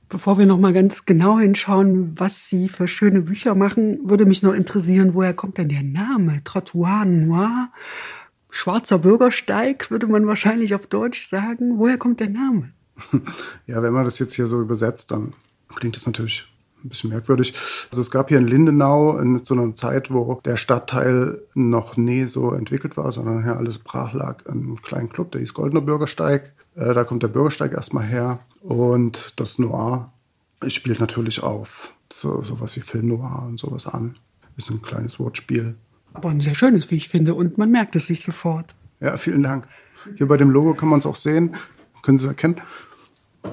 Bevor 0.09 0.37
wir 0.37 0.45
noch 0.45 0.57
mal 0.57 0.71
ganz 0.71 1.05
genau 1.05 1.37
hinschauen, 1.37 2.17
was 2.17 2.47
Sie 2.47 2.69
für 2.69 2.87
schöne 2.87 3.21
Bücher 3.21 3.55
machen, 3.55 3.99
würde 4.05 4.25
mich 4.25 4.41
noch 4.41 4.53
interessieren, 4.53 5.13
woher 5.13 5.33
kommt 5.33 5.57
denn 5.57 5.67
der 5.67 5.83
Name 5.83 6.41
Trottoir 6.45 7.03
Noir? 7.03 7.69
Schwarzer 8.49 8.99
Bürgersteig 8.99 9.91
würde 9.91 10.07
man 10.07 10.25
wahrscheinlich 10.25 10.73
auf 10.73 10.87
Deutsch 10.87 11.27
sagen. 11.27 11.77
Woher 11.77 11.97
kommt 11.97 12.21
der 12.21 12.29
Name? 12.29 12.71
Ja, 13.67 13.83
wenn 13.83 13.91
man 13.93 14.05
das 14.05 14.17
jetzt 14.17 14.33
hier 14.33 14.47
so 14.47 14.61
übersetzt, 14.61 15.11
dann 15.11 15.33
klingt 15.75 15.97
das 15.97 16.05
natürlich 16.05 16.47
ein 16.83 16.89
bisschen 16.89 17.09
merkwürdig. 17.09 17.53
Also 17.91 18.01
es 18.01 18.09
gab 18.09 18.29
hier 18.29 18.37
in 18.37 18.47
Lindenau 18.47 19.17
in 19.17 19.43
so 19.43 19.55
einer 19.55 19.75
Zeit, 19.75 20.09
wo 20.09 20.39
der 20.45 20.55
Stadtteil 20.55 21.41
noch 21.53 21.97
nie 21.97 22.23
so 22.23 22.51
entwickelt 22.51 22.95
war, 22.95 23.11
sondern 23.11 23.43
hier 23.43 23.57
alles 23.57 23.77
brach 23.77 24.13
lag, 24.13 24.45
einen 24.47 24.81
kleinen 24.81 25.09
Club, 25.09 25.31
der 25.33 25.41
hieß 25.41 25.53
Goldener 25.53 25.81
Bürgersteig. 25.81 26.53
Äh, 26.77 26.93
da 26.93 27.03
kommt 27.03 27.23
der 27.23 27.27
Bürgersteig 27.27 27.73
erstmal 27.73 28.05
her 28.05 28.39
und 28.61 29.33
das 29.35 29.59
Noir 29.59 30.13
spielt 30.67 30.99
natürlich 30.99 31.43
auf 31.43 31.93
so 32.11 32.41
sowas 32.43 32.75
wie 32.75 32.81
Film 32.81 33.07
Noir 33.07 33.43
und 33.47 33.59
sowas 33.59 33.87
an. 33.87 34.15
Ist 34.55 34.69
ein 34.69 34.81
kleines 34.81 35.19
Wortspiel. 35.19 35.75
Aber 36.13 36.29
ein 36.29 36.41
sehr 36.41 36.55
schönes, 36.55 36.89
wie 36.89 36.95
ich 36.95 37.09
finde, 37.09 37.35
und 37.35 37.57
man 37.57 37.69
merkt 37.69 37.95
es 37.95 38.07
sich 38.07 38.21
sofort. 38.23 38.73
Ja, 38.99 39.17
vielen 39.17 39.43
Dank. 39.43 39.67
Hier 40.15 40.27
bei 40.27 40.37
dem 40.37 40.49
Logo 40.49 40.73
kann 40.73 40.89
man 40.89 40.99
es 40.99 41.05
auch 41.05 41.15
sehen. 41.15 41.55
Können 42.01 42.17
Sie 42.17 42.25
es 42.25 42.29
erkennen? 42.29 42.61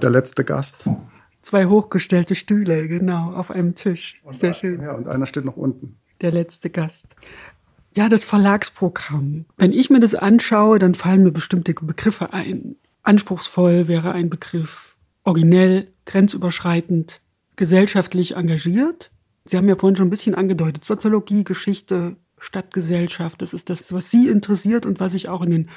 Der 0.00 0.10
letzte 0.10 0.44
Gast. 0.44 0.88
Zwei 1.42 1.66
hochgestellte 1.66 2.34
Stühle, 2.34 2.88
genau, 2.88 3.32
auf 3.32 3.50
einem 3.50 3.74
Tisch. 3.74 4.20
Und 4.22 4.36
Sehr 4.36 4.54
schön. 4.54 4.80
Ja, 4.80 4.92
und 4.92 5.08
einer 5.08 5.26
steht 5.26 5.44
noch 5.44 5.56
unten. 5.56 5.96
Der 6.22 6.30
letzte 6.30 6.70
Gast. 6.70 7.16
Ja, 7.94 8.08
das 8.08 8.24
Verlagsprogramm. 8.24 9.44
Wenn 9.56 9.72
ich 9.72 9.90
mir 9.90 10.00
das 10.00 10.14
anschaue, 10.14 10.78
dann 10.78 10.94
fallen 10.94 11.22
mir 11.22 11.32
bestimmte 11.32 11.74
Begriffe 11.74 12.32
ein. 12.32 12.76
Anspruchsvoll 13.04 13.86
wäre 13.86 14.12
ein 14.12 14.30
Begriff. 14.30 14.96
Originell, 15.22 15.92
grenzüberschreitend, 16.06 17.20
gesellschaftlich 17.56 18.36
engagiert. 18.36 19.10
Sie 19.44 19.56
haben 19.56 19.68
ja 19.68 19.76
vorhin 19.76 19.96
schon 19.96 20.08
ein 20.08 20.10
bisschen 20.10 20.34
angedeutet. 20.34 20.84
Soziologie, 20.84 21.44
Geschichte, 21.44 22.16
Stadtgesellschaft. 22.38 23.40
Das 23.42 23.52
ist 23.52 23.70
das, 23.70 23.92
was 23.92 24.10
Sie 24.10 24.28
interessiert 24.28 24.86
und 24.86 25.00
was 25.00 25.12
sich 25.12 25.28
auch 25.28 25.42
in 25.42 25.50
den 25.50 25.70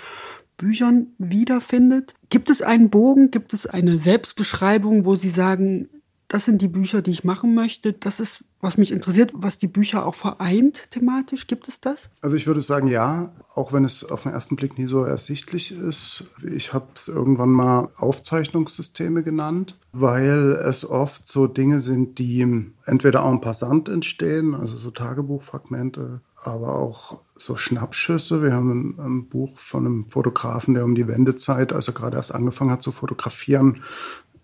Büchern 0.56 1.08
wiederfindet. 1.18 2.14
Gibt 2.30 2.50
es 2.50 2.62
einen 2.62 2.90
Bogen? 2.90 3.30
Gibt 3.30 3.54
es 3.54 3.68
eine 3.68 4.00
Selbstbeschreibung, 4.00 5.06
wo 5.06 5.16
Sie 5.16 5.30
sagen, 5.30 5.90
das 6.28 6.46
sind 6.46 6.62
die 6.62 6.68
Bücher, 6.68 7.02
die 7.02 7.12
ich 7.12 7.24
machen 7.24 7.56
möchte. 7.56 7.94
Das 7.94 8.20
ist, 8.20 8.44
was 8.60 8.78
mich 8.78 8.92
interessiert, 8.92 9.32
was 9.34 9.58
die 9.58 9.68
Bücher 9.68 10.06
auch 10.06 10.16
vereint 10.16 10.92
thematisch. 10.92 11.48
Gibt 11.48 11.70
es 11.70 11.80
das? 11.80 12.10
Also 12.22 12.36
ich 12.36 12.48
würde 12.48 12.62
sagen, 12.62 12.90
ja, 12.90 13.32
auch 13.56 13.72
wenn 13.72 13.86
es 13.86 14.04
auf 14.04 14.24
den 14.24 14.34
ersten 14.34 14.58
Blick 14.58 14.78
nie 14.78 14.88
so 14.88 15.04
ersichtlich 15.04 15.72
ist. 15.72 16.26
Ich 16.54 16.74
habe 16.74 16.88
es 16.96 17.08
irgendwann 17.08 17.50
mal 17.50 17.90
Aufzeichnungssysteme 17.96 19.24
genannt, 19.24 19.78
weil 19.94 20.60
es 20.66 20.88
oft 20.88 21.28
so 21.28 21.48
Dinge 21.48 21.80
sind, 21.80 22.20
die 22.20 22.46
entweder 22.86 23.24
en 23.26 23.40
passant 23.40 23.88
entstehen, 23.88 24.54
also 24.54 24.76
so 24.76 24.92
Tagebuchfragmente, 24.92 26.22
aber 26.44 26.76
auch 26.76 27.22
so 27.36 27.56
Schnappschüsse. 27.56 28.44
Wir 28.44 28.54
haben 28.54 28.96
ein, 28.98 29.00
ein, 29.00 29.30
Buch 29.30 29.58
von 29.58 29.86
einem 29.86 30.10
Fotografen, 30.10 30.74
der 30.74 30.86
um 30.86 30.96
die 30.96 31.08
Wendezeit, 31.08 31.74
als 31.74 31.88
er 31.88 31.94
gerade 31.94 32.18
erst 32.18 32.34
angefangen 32.34 32.72
hat 32.72 32.84
zu 32.84 32.92
fotografieren, 32.92 33.84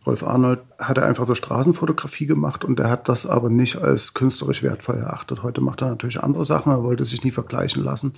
Rolf 0.05 0.23
Arnold 0.23 0.59
hat 0.79 0.97
er 0.97 1.05
einfach 1.05 1.27
so 1.27 1.35
Straßenfotografie 1.35 2.25
gemacht 2.25 2.65
und 2.65 2.79
er 2.79 2.89
hat 2.89 3.07
das 3.07 3.25
aber 3.25 3.49
nicht 3.49 3.77
als 3.77 4.13
künstlerisch 4.13 4.63
wertvoll 4.63 4.95
erachtet. 4.95 5.43
Heute 5.43 5.61
macht 5.61 5.81
er 5.81 5.89
natürlich 5.89 6.21
andere 6.21 6.45
Sachen, 6.45 6.71
er 6.71 6.83
wollte 6.83 7.05
sich 7.05 7.23
nie 7.23 7.31
vergleichen 7.31 7.83
lassen. 7.83 8.13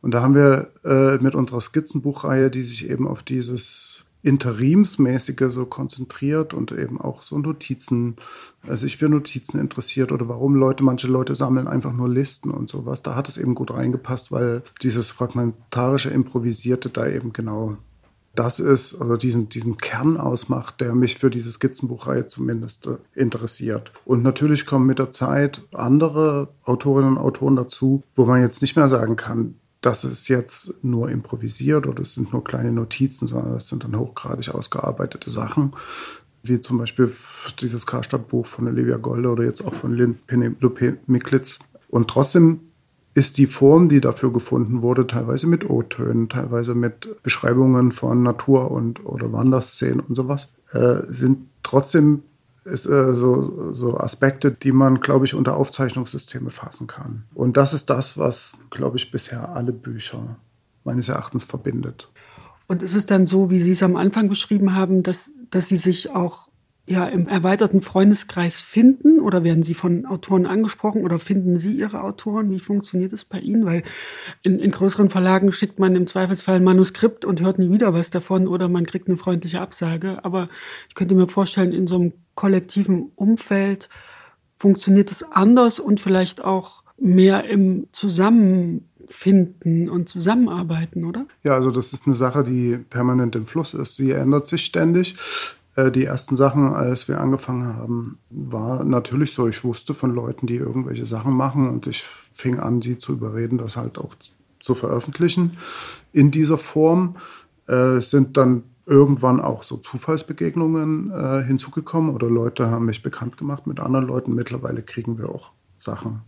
Und 0.00 0.14
da 0.14 0.22
haben 0.22 0.34
wir 0.34 0.68
äh, 0.84 1.22
mit 1.22 1.34
unserer 1.34 1.60
Skizzenbuchreihe, 1.60 2.50
die 2.50 2.64
sich 2.64 2.88
eben 2.88 3.06
auf 3.06 3.22
dieses 3.22 4.04
Interimsmäßige 4.22 5.46
so 5.48 5.64
konzentriert 5.64 6.52
und 6.52 6.72
eben 6.72 7.00
auch 7.00 7.22
so 7.22 7.38
Notizen, 7.38 8.16
äh, 8.66 8.76
sich 8.76 8.96
für 8.96 9.08
Notizen 9.08 9.60
interessiert 9.60 10.10
oder 10.10 10.28
warum 10.28 10.56
Leute, 10.56 10.82
manche 10.82 11.06
Leute 11.06 11.34
sammeln 11.34 11.68
einfach 11.68 11.92
nur 11.92 12.08
Listen 12.08 12.50
und 12.50 12.68
sowas. 12.68 13.02
Da 13.02 13.14
hat 13.14 13.28
es 13.28 13.36
eben 13.36 13.54
gut 13.54 13.72
reingepasst, 13.72 14.32
weil 14.32 14.62
dieses 14.82 15.10
fragmentarische, 15.10 16.10
improvisierte 16.10 16.90
da 16.90 17.06
eben 17.06 17.32
genau 17.32 17.76
das 18.34 18.60
ist, 18.60 19.00
oder 19.00 19.18
diesen, 19.18 19.48
diesen 19.48 19.78
Kern 19.78 20.16
ausmacht, 20.16 20.80
der 20.80 20.94
mich 20.94 21.18
für 21.18 21.30
diese 21.30 21.50
Skizzenbuchreihe 21.50 22.28
zumindest 22.28 22.86
äh, 22.86 22.96
interessiert. 23.14 23.92
Und 24.04 24.22
natürlich 24.22 24.66
kommen 24.66 24.86
mit 24.86 24.98
der 24.98 25.10
Zeit 25.10 25.62
andere 25.72 26.48
Autorinnen 26.64 27.16
und 27.16 27.18
Autoren 27.18 27.56
dazu, 27.56 28.02
wo 28.14 28.26
man 28.26 28.42
jetzt 28.42 28.62
nicht 28.62 28.76
mehr 28.76 28.88
sagen 28.88 29.16
kann, 29.16 29.54
das 29.80 30.04
ist 30.04 30.28
jetzt 30.28 30.74
nur 30.82 31.08
improvisiert 31.08 31.86
oder 31.86 32.02
es 32.02 32.14
sind 32.14 32.32
nur 32.32 32.42
kleine 32.42 32.72
Notizen, 32.72 33.26
sondern 33.26 33.54
das 33.54 33.68
sind 33.68 33.84
dann 33.84 33.98
hochgradig 33.98 34.48
ausgearbeitete 34.54 35.30
Sachen, 35.30 35.72
wie 36.42 36.60
zum 36.60 36.78
Beispiel 36.78 37.12
dieses 37.60 37.86
Karstadt-Buch 37.86 38.46
von 38.46 38.66
Olivia 38.66 38.96
Golde 38.96 39.30
oder 39.30 39.44
jetzt 39.44 39.64
auch 39.64 39.74
von 39.74 39.92
Lynn 39.92 40.16
Penelope 40.26 40.98
Miklitz. 41.06 41.58
Und 41.88 42.08
trotzdem 42.08 42.60
ist 43.14 43.38
die 43.38 43.46
Form, 43.46 43.88
die 43.88 44.00
dafür 44.00 44.32
gefunden 44.32 44.82
wurde, 44.82 45.06
teilweise 45.06 45.46
mit 45.46 45.68
O-Tönen, 45.68 46.28
teilweise 46.28 46.74
mit 46.74 47.22
Beschreibungen 47.22 47.92
von 47.92 48.22
Natur 48.22 48.70
und 48.70 49.04
oder 49.04 49.32
Wanderszenen 49.32 50.00
und 50.00 50.14
sowas, 50.14 50.48
äh, 50.72 51.02
sind 51.08 51.48
trotzdem 51.62 52.22
ist, 52.64 52.86
äh, 52.86 53.14
so, 53.14 53.72
so 53.72 53.98
Aspekte, 53.98 54.50
die 54.50 54.72
man, 54.72 55.00
glaube 55.00 55.24
ich, 55.24 55.34
unter 55.34 55.56
Aufzeichnungssysteme 55.56 56.50
fassen 56.50 56.86
kann. 56.86 57.24
Und 57.34 57.56
das 57.56 57.72
ist 57.72 57.90
das, 57.90 58.18
was, 58.18 58.52
glaube 58.70 58.98
ich, 58.98 59.10
bisher 59.10 59.54
alle 59.54 59.72
Bücher 59.72 60.36
meines 60.84 61.08
Erachtens 61.08 61.44
verbindet. 61.44 62.10
Und 62.66 62.82
ist 62.82 62.94
es 62.94 63.06
dann 63.06 63.26
so, 63.26 63.50
wie 63.50 63.60
Sie 63.60 63.72
es 63.72 63.82
am 63.82 63.96
Anfang 63.96 64.28
beschrieben 64.28 64.74
haben, 64.74 65.02
dass, 65.02 65.30
dass 65.50 65.68
Sie 65.68 65.78
sich 65.78 66.10
auch 66.10 66.47
ja 66.90 67.06
im 67.06 67.28
erweiterten 67.28 67.82
Freundeskreis 67.82 68.60
finden 68.60 69.20
oder 69.20 69.44
werden 69.44 69.62
Sie 69.62 69.74
von 69.74 70.06
Autoren 70.06 70.46
angesprochen 70.46 71.04
oder 71.04 71.18
finden 71.18 71.58
Sie 71.58 71.72
Ihre 71.72 72.02
Autoren? 72.02 72.50
Wie 72.50 72.60
funktioniert 72.60 73.12
es 73.12 73.24
bei 73.24 73.38
Ihnen? 73.38 73.66
Weil 73.66 73.82
in, 74.42 74.58
in 74.58 74.70
größeren 74.70 75.10
Verlagen 75.10 75.52
schickt 75.52 75.78
man 75.78 75.96
im 75.96 76.06
Zweifelsfall 76.06 76.56
ein 76.56 76.64
Manuskript 76.64 77.24
und 77.24 77.40
hört 77.40 77.58
nie 77.58 77.70
wieder 77.70 77.92
was 77.92 78.10
davon 78.10 78.48
oder 78.48 78.68
man 78.68 78.86
kriegt 78.86 79.08
eine 79.08 79.16
freundliche 79.16 79.60
Absage. 79.60 80.24
Aber 80.24 80.48
ich 80.88 80.94
könnte 80.94 81.14
mir 81.14 81.28
vorstellen, 81.28 81.72
in 81.72 81.86
so 81.86 81.96
einem 81.96 82.12
kollektiven 82.34 83.12
Umfeld 83.14 83.88
funktioniert 84.58 85.10
es 85.10 85.22
anders 85.22 85.80
und 85.80 86.00
vielleicht 86.00 86.42
auch 86.42 86.82
mehr 87.00 87.44
im 87.44 87.86
Zusammenfinden 87.92 89.88
und 89.88 90.08
Zusammenarbeiten, 90.08 91.04
oder? 91.04 91.26
Ja, 91.44 91.54
also 91.54 91.70
das 91.70 91.92
ist 91.92 92.06
eine 92.06 92.14
Sache, 92.14 92.42
die 92.42 92.76
permanent 92.76 93.36
im 93.36 93.46
Fluss 93.46 93.74
ist. 93.74 93.96
Sie 93.96 94.10
ändert 94.10 94.46
sich 94.46 94.64
ständig. 94.64 95.16
Äh, 95.78 95.92
die 95.92 96.04
ersten 96.04 96.34
Sachen, 96.34 96.74
als 96.74 97.06
wir 97.06 97.20
angefangen 97.20 97.76
haben, 97.76 98.18
war 98.30 98.84
natürlich 98.84 99.32
so. 99.32 99.46
Ich 99.46 99.62
wusste 99.62 99.94
von 99.94 100.12
Leuten, 100.12 100.46
die 100.46 100.56
irgendwelche 100.56 101.06
Sachen 101.06 101.34
machen 101.34 101.70
und 101.70 101.86
ich 101.86 102.04
fing 102.32 102.58
an, 102.58 102.82
sie 102.82 102.98
zu 102.98 103.12
überreden, 103.12 103.58
das 103.58 103.76
halt 103.76 103.96
auch 103.96 104.14
zu 104.60 104.74
veröffentlichen 104.74 105.56
in 106.12 106.30
dieser 106.30 106.58
Form. 106.58 107.16
Äh, 107.68 108.00
sind 108.00 108.36
dann 108.36 108.64
irgendwann 108.86 109.40
auch 109.40 109.62
so 109.62 109.76
Zufallsbegegnungen 109.76 111.12
äh, 111.12 111.44
hinzugekommen 111.44 112.14
oder 112.14 112.28
Leute 112.28 112.70
haben 112.70 112.86
mich 112.86 113.02
bekannt 113.02 113.36
gemacht 113.36 113.66
mit 113.66 113.78
anderen 113.78 114.06
Leuten. 114.06 114.34
Mittlerweile 114.34 114.82
kriegen 114.82 115.18
wir 115.18 115.28
auch 115.28 115.52
Sachen 115.78 116.22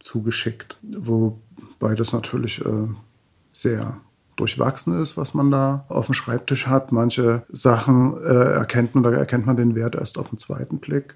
zugeschickt, 0.00 0.78
wobei 0.82 1.94
das 1.94 2.12
natürlich 2.12 2.64
äh, 2.64 2.88
sehr 3.52 4.00
durchwachsen 4.40 5.00
ist, 5.00 5.16
was 5.16 5.34
man 5.34 5.50
da 5.50 5.84
auf 5.88 6.06
dem 6.06 6.14
Schreibtisch 6.14 6.66
hat. 6.66 6.92
Manche 6.92 7.42
Sachen 7.50 8.16
äh, 8.22 8.26
erkennt 8.26 8.94
man, 8.94 9.04
da 9.04 9.10
erkennt 9.10 9.46
man 9.46 9.56
den 9.56 9.74
Wert 9.74 9.94
erst 9.94 10.18
auf 10.18 10.30
den 10.30 10.38
zweiten 10.38 10.78
Blick. 10.78 11.14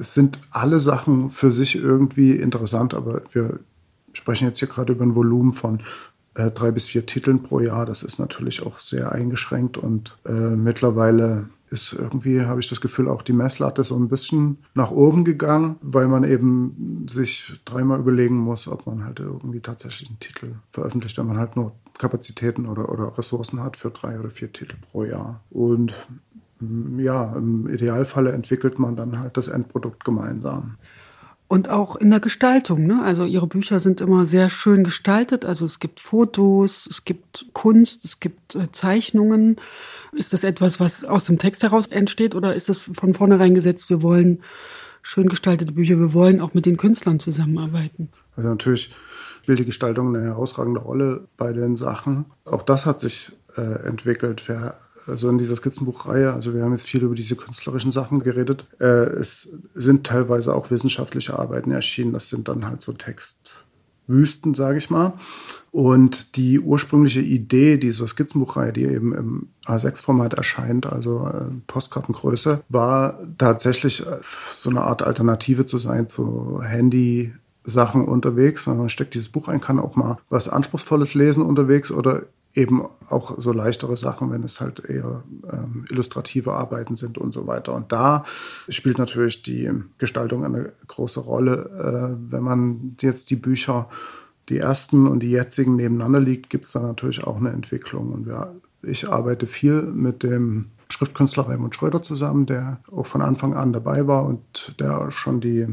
Es 0.00 0.14
sind 0.14 0.38
alle 0.50 0.80
Sachen 0.80 1.30
für 1.30 1.50
sich 1.50 1.76
irgendwie 1.76 2.32
interessant, 2.32 2.92
aber 2.94 3.22
wir 3.32 3.60
sprechen 4.12 4.46
jetzt 4.46 4.58
hier 4.58 4.68
gerade 4.68 4.92
über 4.92 5.04
ein 5.04 5.14
Volumen 5.14 5.52
von 5.52 5.80
äh, 6.34 6.50
drei 6.50 6.70
bis 6.70 6.86
vier 6.86 7.06
Titeln 7.06 7.42
pro 7.42 7.60
Jahr. 7.60 7.86
Das 7.86 8.02
ist 8.02 8.18
natürlich 8.18 8.64
auch 8.64 8.80
sehr 8.80 9.12
eingeschränkt 9.12 9.78
und 9.78 10.18
äh, 10.26 10.32
mittlerweile 10.32 11.48
ist 11.70 11.92
irgendwie, 11.92 12.42
habe 12.42 12.60
ich 12.60 12.68
das 12.68 12.80
Gefühl, 12.80 13.08
auch 13.08 13.22
die 13.22 13.32
Messlatte 13.32 13.84
so 13.84 13.96
ein 13.96 14.08
bisschen 14.08 14.58
nach 14.74 14.90
oben 14.90 15.24
gegangen, 15.24 15.76
weil 15.82 16.08
man 16.08 16.24
eben 16.24 17.06
sich 17.08 17.60
dreimal 17.64 18.00
überlegen 18.00 18.36
muss, 18.36 18.68
ob 18.68 18.86
man 18.86 19.04
halt 19.04 19.20
irgendwie 19.20 19.60
tatsächlich 19.60 20.08
einen 20.08 20.20
Titel 20.20 20.54
veröffentlicht, 20.70 21.18
wenn 21.18 21.26
man 21.26 21.38
halt 21.38 21.56
nur 21.56 21.72
Kapazitäten 21.98 22.66
oder, 22.66 22.88
oder 22.90 23.16
Ressourcen 23.18 23.62
hat 23.62 23.76
für 23.76 23.90
drei 23.90 24.18
oder 24.18 24.30
vier 24.30 24.52
Titel 24.52 24.76
pro 24.90 25.04
Jahr. 25.04 25.40
Und 25.50 25.94
mm, 26.60 27.00
ja, 27.00 27.34
im 27.36 27.68
Idealfalle 27.68 28.32
entwickelt 28.32 28.78
man 28.78 28.96
dann 28.96 29.18
halt 29.18 29.36
das 29.36 29.48
Endprodukt 29.48 30.04
gemeinsam. 30.04 30.76
Und 31.48 31.70
auch 31.70 31.96
in 31.96 32.10
der 32.10 32.20
Gestaltung, 32.20 32.86
ne? 32.86 33.00
Also 33.02 33.24
ihre 33.24 33.46
Bücher 33.46 33.80
sind 33.80 34.02
immer 34.02 34.26
sehr 34.26 34.50
schön 34.50 34.84
gestaltet. 34.84 35.46
Also 35.46 35.64
es 35.64 35.78
gibt 35.80 35.98
Fotos, 35.98 36.86
es 36.86 37.06
gibt 37.06 37.46
Kunst, 37.54 38.04
es 38.04 38.20
gibt 38.20 38.54
äh, 38.54 38.70
Zeichnungen. 38.70 39.56
Ist 40.12 40.34
das 40.34 40.44
etwas, 40.44 40.78
was 40.78 41.04
aus 41.04 41.24
dem 41.24 41.38
Text 41.38 41.62
heraus 41.62 41.86
entsteht 41.86 42.34
oder 42.34 42.54
ist 42.54 42.68
das 42.68 42.78
von 42.78 43.14
vornherein 43.14 43.54
gesetzt, 43.54 43.88
wir 43.88 44.02
wollen 44.02 44.42
schön 45.00 45.28
gestaltete 45.28 45.72
Bücher, 45.72 45.98
wir 45.98 46.12
wollen 46.12 46.40
auch 46.40 46.52
mit 46.52 46.66
den 46.66 46.76
Künstlern 46.76 47.18
zusammenarbeiten? 47.18 48.10
Also 48.36 48.50
natürlich 48.50 48.94
spielt 49.42 49.58
die 49.58 49.64
Gestaltung 49.64 50.14
eine 50.14 50.26
herausragende 50.26 50.80
Rolle 50.80 51.28
bei 51.38 51.54
den 51.54 51.78
Sachen. 51.78 52.26
Auch 52.44 52.62
das 52.62 52.84
hat 52.84 53.00
sich 53.00 53.32
äh, 53.56 53.86
entwickelt. 53.86 54.46
Wir, 54.48 54.74
also 55.08 55.28
in 55.28 55.38
dieser 55.38 55.56
Skizzenbuchreihe, 55.56 56.32
also 56.32 56.54
wir 56.54 56.62
haben 56.62 56.72
jetzt 56.72 56.86
viel 56.86 57.02
über 57.02 57.14
diese 57.14 57.36
künstlerischen 57.36 57.92
Sachen 57.92 58.20
geredet. 58.20 58.66
Äh, 58.80 58.84
es 58.84 59.48
sind 59.74 60.06
teilweise 60.06 60.54
auch 60.54 60.70
wissenschaftliche 60.70 61.38
Arbeiten 61.38 61.70
erschienen. 61.70 62.12
Das 62.12 62.28
sind 62.28 62.48
dann 62.48 62.66
halt 62.66 62.82
so 62.82 62.92
Text. 62.92 63.64
Wüsten, 64.08 64.54
sage 64.54 64.78
ich 64.78 64.90
mal. 64.90 65.12
Und 65.70 66.36
die 66.36 66.58
ursprüngliche 66.58 67.20
Idee 67.20 67.76
dieser 67.76 68.08
Skizzenbuchreihe, 68.08 68.72
die 68.72 68.84
eben 68.84 69.14
im 69.14 69.48
A6-Format 69.66 70.34
erscheint, 70.34 70.86
also 70.86 71.28
äh, 71.28 71.52
Postkartengröße, 71.66 72.62
war 72.70 73.20
tatsächlich 73.36 74.06
äh, 74.06 74.18
so 74.56 74.70
eine 74.70 74.80
Art 74.80 75.02
Alternative 75.02 75.66
zu 75.66 75.78
sein 75.78 76.08
zu 76.08 76.60
Handy. 76.62 77.32
Sachen 77.64 78.06
unterwegs, 78.06 78.66
man 78.66 78.88
steckt 78.88 79.12
dieses 79.12 79.28
Buch 79.28 79.48
ein, 79.48 79.60
kann 79.60 79.78
auch 79.78 79.94
mal 79.94 80.16
was 80.30 80.48
Anspruchsvolles 80.48 81.12
lesen 81.12 81.42
unterwegs 81.42 81.90
oder 81.90 82.22
eben 82.54 82.84
auch 83.08 83.38
so 83.38 83.52
leichtere 83.52 83.96
Sachen, 83.96 84.30
wenn 84.30 84.42
es 84.42 84.60
halt 84.60 84.80
eher 84.80 85.22
ähm, 85.50 85.84
illustrative 85.90 86.52
Arbeiten 86.52 86.96
sind 86.96 87.18
und 87.18 87.32
so 87.32 87.46
weiter. 87.46 87.74
Und 87.74 87.92
da 87.92 88.24
spielt 88.68 88.98
natürlich 88.98 89.42
die 89.42 89.70
Gestaltung 89.98 90.44
eine 90.44 90.72
große 90.86 91.20
Rolle. 91.20 92.16
Äh, 92.18 92.32
wenn 92.32 92.42
man 92.42 92.96
jetzt 93.00 93.30
die 93.30 93.36
Bücher 93.36 93.88
die 94.48 94.58
ersten 94.58 95.06
und 95.06 95.20
die 95.20 95.30
jetzigen 95.30 95.76
nebeneinander 95.76 96.20
liegt, 96.20 96.50
gibt 96.50 96.64
es 96.64 96.72
da 96.72 96.80
natürlich 96.80 97.24
auch 97.24 97.36
eine 97.36 97.50
Entwicklung. 97.50 98.12
Und 98.12 98.26
wir, 98.26 98.54
ich 98.82 99.08
arbeite 99.08 99.46
viel 99.46 99.82
mit 99.82 100.22
dem 100.22 100.70
Schriftkünstler 100.88 101.48
Raimund 101.48 101.74
Schröder 101.74 102.02
zusammen, 102.02 102.46
der 102.46 102.80
auch 102.90 103.06
von 103.06 103.22
Anfang 103.22 103.54
an 103.54 103.72
dabei 103.72 104.06
war 104.06 104.24
und 104.24 104.74
der 104.80 105.10
schon 105.10 105.40
die 105.40 105.66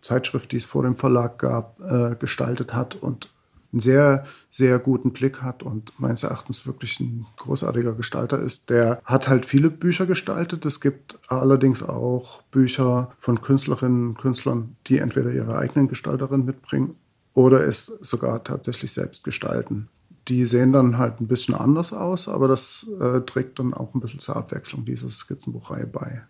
Zeitschrift, 0.00 0.52
die 0.52 0.58
es 0.58 0.64
vor 0.64 0.84
dem 0.84 0.96
Verlag 0.96 1.38
gab, 1.38 1.80
äh, 1.80 2.14
gestaltet 2.18 2.72
hat 2.72 2.94
und 2.94 3.30
einen 3.72 3.80
sehr, 3.80 4.24
sehr 4.50 4.78
guten 4.78 5.12
Blick 5.12 5.42
hat 5.42 5.62
und 5.62 5.92
meines 5.98 6.22
Erachtens 6.22 6.66
wirklich 6.66 6.98
ein 7.00 7.26
großartiger 7.36 7.92
Gestalter 7.92 8.38
ist. 8.38 8.70
Der 8.70 9.00
hat 9.04 9.28
halt 9.28 9.46
viele 9.46 9.70
Bücher 9.70 10.06
gestaltet. 10.06 10.64
Es 10.66 10.80
gibt 10.80 11.18
allerdings 11.28 11.82
auch 11.82 12.42
Bücher 12.50 13.12
von 13.20 13.40
Künstlerinnen 13.40 14.08
und 14.08 14.18
Künstlern, 14.18 14.76
die 14.86 14.98
entweder 14.98 15.30
ihre 15.32 15.56
eigenen 15.56 15.88
Gestalterin 15.88 16.44
mitbringen 16.44 16.96
oder 17.34 17.66
es 17.66 17.86
sogar 18.00 18.42
tatsächlich 18.44 18.92
selbst 18.92 19.24
gestalten. 19.24 19.88
Die 20.28 20.44
sehen 20.44 20.72
dann 20.72 20.98
halt 20.98 21.20
ein 21.20 21.28
bisschen 21.28 21.54
anders 21.54 21.92
aus, 21.92 22.28
aber 22.28 22.48
das 22.48 22.86
äh, 23.00 23.20
trägt 23.20 23.58
dann 23.58 23.72
auch 23.72 23.94
ein 23.94 24.00
bisschen 24.00 24.20
zur 24.20 24.36
Abwechslung 24.36 24.84
dieser 24.84 25.08
Skizzenbuchreihe 25.08 25.86
bei. 25.86 26.22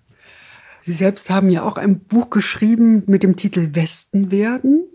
Sie 0.82 0.92
selbst 0.92 1.28
haben 1.28 1.50
ja 1.50 1.62
auch 1.62 1.76
ein 1.76 2.00
Buch 2.00 2.30
geschrieben 2.30 3.02
mit 3.06 3.23
dem 3.23 3.37
Titel 3.37 3.75
Westen 3.75 4.30
werden. 4.30 4.88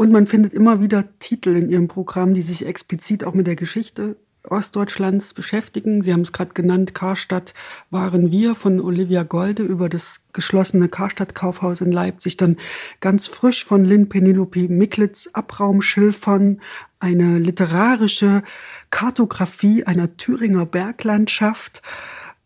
Und 0.00 0.12
man 0.12 0.26
findet 0.26 0.54
immer 0.54 0.80
wieder 0.80 1.04
Titel 1.18 1.54
in 1.54 1.68
Ihrem 1.68 1.86
Programm, 1.86 2.32
die 2.32 2.40
sich 2.40 2.64
explizit 2.64 3.22
auch 3.22 3.34
mit 3.34 3.46
der 3.46 3.54
Geschichte 3.54 4.16
Ostdeutschlands 4.48 5.34
beschäftigen. 5.34 6.02
Sie 6.02 6.14
haben 6.14 6.22
es 6.22 6.32
gerade 6.32 6.54
genannt, 6.54 6.94
Karstadt 6.94 7.52
waren 7.90 8.30
wir 8.30 8.54
von 8.54 8.80
Olivia 8.80 9.24
Golde 9.24 9.62
über 9.62 9.90
das 9.90 10.22
geschlossene 10.32 10.88
Karstadt-Kaufhaus 10.88 11.82
in 11.82 11.92
Leipzig, 11.92 12.38
dann 12.38 12.56
ganz 13.00 13.26
frisch 13.26 13.62
von 13.66 13.84
Lynn 13.84 14.08
Penelope 14.08 14.70
Miklitz 14.70 15.28
Abraumschilfern, 15.34 16.62
eine 16.98 17.38
literarische 17.38 18.42
Kartografie 18.88 19.84
einer 19.84 20.16
Thüringer 20.16 20.64
Berglandschaft. 20.64 21.82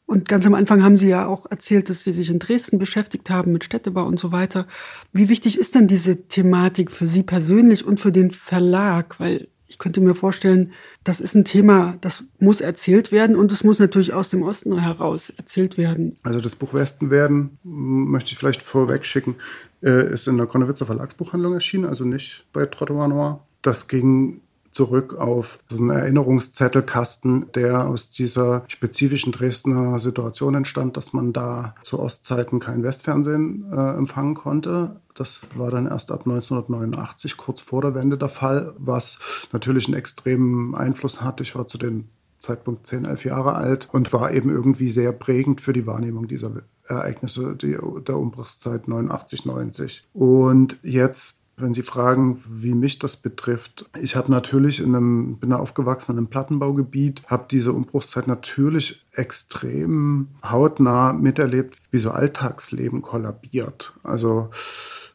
Und 0.06 0.28
ganz 0.28 0.46
am 0.46 0.54
Anfang 0.54 0.82
haben 0.82 0.96
Sie 0.96 1.08
ja 1.08 1.26
auch 1.26 1.46
erzählt, 1.50 1.88
dass 1.88 2.04
Sie 2.04 2.12
sich 2.12 2.28
in 2.28 2.38
Dresden 2.38 2.78
beschäftigt 2.78 3.30
haben 3.30 3.52
mit 3.52 3.64
Städtebau 3.64 4.04
und 4.04 4.20
so 4.20 4.32
weiter. 4.32 4.66
Wie 5.12 5.28
wichtig 5.28 5.58
ist 5.58 5.75
denn 5.75 5.88
diese 5.88 6.28
Thematik 6.28 6.92
für 6.92 7.06
Sie 7.06 7.23
persönlich 7.23 7.87
und 7.87 8.00
für 8.00 8.12
den 8.12 8.30
Verlag? 8.30 9.18
Weil 9.18 9.49
ich 9.66 9.78
könnte 9.78 10.00
mir 10.00 10.14
vorstellen, 10.14 10.73
das 11.02 11.20
ist 11.20 11.34
ein 11.34 11.44
Thema, 11.44 11.96
das 12.00 12.23
muss 12.38 12.61
erzählt 12.61 13.11
werden 13.11 13.34
und 13.34 13.50
es 13.50 13.64
muss 13.64 13.80
natürlich 13.80 14.12
aus 14.12 14.28
dem 14.28 14.42
Osten 14.42 14.78
heraus 14.78 15.32
erzählt 15.37 15.76
werden. 15.76 16.16
Also 16.23 16.40
das 16.40 16.54
Buch 16.54 16.75
Westen 16.75 17.11
werden, 17.11 17.58
möchte 17.64 18.30
ich 18.30 18.38
vielleicht 18.38 18.62
vorweg 18.62 19.04
schicken, 19.04 19.34
äh, 19.82 20.12
ist 20.12 20.28
in 20.28 20.37
der 20.37 20.46
Konnewitzer 20.46 20.87
Verlagsbuchhandlung 20.87 21.54
erschienen, 21.54 21.87
also 21.87 22.04
nicht 22.04 22.46
bei 22.52 22.66
Trottoir 22.66 23.08
Noir. 23.08 23.44
Das 23.62 23.88
ging 23.88 24.42
zurück 24.75 25.14
auf 25.14 25.61
so 25.69 25.78
einen 25.78 25.90
Erinnerungszettelkasten, 25.90 27.52
der 27.54 27.87
aus 27.87 28.11
dieser 28.11 28.64
spezifischen 28.66 29.33
Dresdner 29.33 30.00
Situation 30.00 30.57
entstand, 30.57 30.97
dass 30.97 31.12
man 31.12 31.33
da 31.33 31.76
zu 31.83 32.00
Ostzeiten 32.00 32.59
kein 32.59 32.83
Westfernsehen 32.83 33.73
äh, 33.73 33.97
empfangen 33.97 34.35
konnte. 34.35 35.00
Das 35.14 35.43
war 35.54 35.71
dann 35.71 35.87
erst 35.87 36.11
ab 36.11 36.23
1989, 36.26 37.37
kurz 37.37 37.61
vor 37.61 37.83
der 37.83 37.95
Wende 37.95 38.19
der 38.19 38.28
Fall, 38.28 38.75
was 38.76 39.19
natürlich 39.52 39.87
einen 39.87 39.97
extremen 39.97 40.75
Einfluss 40.75 41.21
hatte. 41.21 41.45
Ich 41.45 41.54
war 41.54 41.69
zu 41.69 41.78
dem 41.78 42.09
Zeitpunkt 42.40 42.87
10, 42.87 43.04
11 43.04 43.25
Jahre 43.25 43.54
alt 43.54 43.88
und 43.93 44.12
war 44.12 44.33
eben 44.33 44.50
irgendwie 44.50 44.90
sehr 44.90 45.12
prägend 45.12 45.61
für 45.61 45.73
die 45.73 45.87
Wahrnehmung 45.87 46.26
dieser 46.26 46.50
Ereignisse 46.87 47.57
der 47.57 48.19
Umbruchszeit 48.19 48.88
89, 48.88 49.47
90. 49.47 50.09
Und 50.12 50.78
jetzt 50.83 51.38
wenn 51.56 51.75
Sie 51.75 51.82
fragen, 51.82 52.42
wie 52.49 52.75
mich 52.75 52.99
das 52.99 53.16
betrifft, 53.16 53.88
ich 54.00 54.16
habe 54.16 54.30
natürlich 54.30 54.80
in 54.80 54.94
einem, 54.94 55.37
bin 55.38 55.50
da 55.50 55.56
aufgewachsen 55.56 56.12
in 56.12 56.19
einem 56.19 56.26
Plattenbaugebiet, 56.26 57.23
habe 57.26 57.47
diese 57.50 57.73
Umbruchszeit 57.73 58.26
natürlich 58.26 59.04
extrem 59.12 60.28
hautnah 60.43 61.12
miterlebt, 61.12 61.76
wie 61.90 61.99
so 61.99 62.10
Alltagsleben 62.10 63.02
kollabiert. 63.02 63.93
Also 64.02 64.50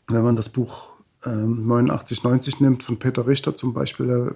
wenn 0.07 0.23
man 0.23 0.35
das 0.35 0.49
Buch 0.49 0.89
ähm, 1.25 1.67
89, 1.67 2.23
90 2.23 2.61
nimmt 2.61 2.83
von 2.83 2.97
Peter 2.97 3.27
Richter 3.27 3.55
zum 3.55 3.73
Beispiel, 3.73 4.07
der 4.07 4.35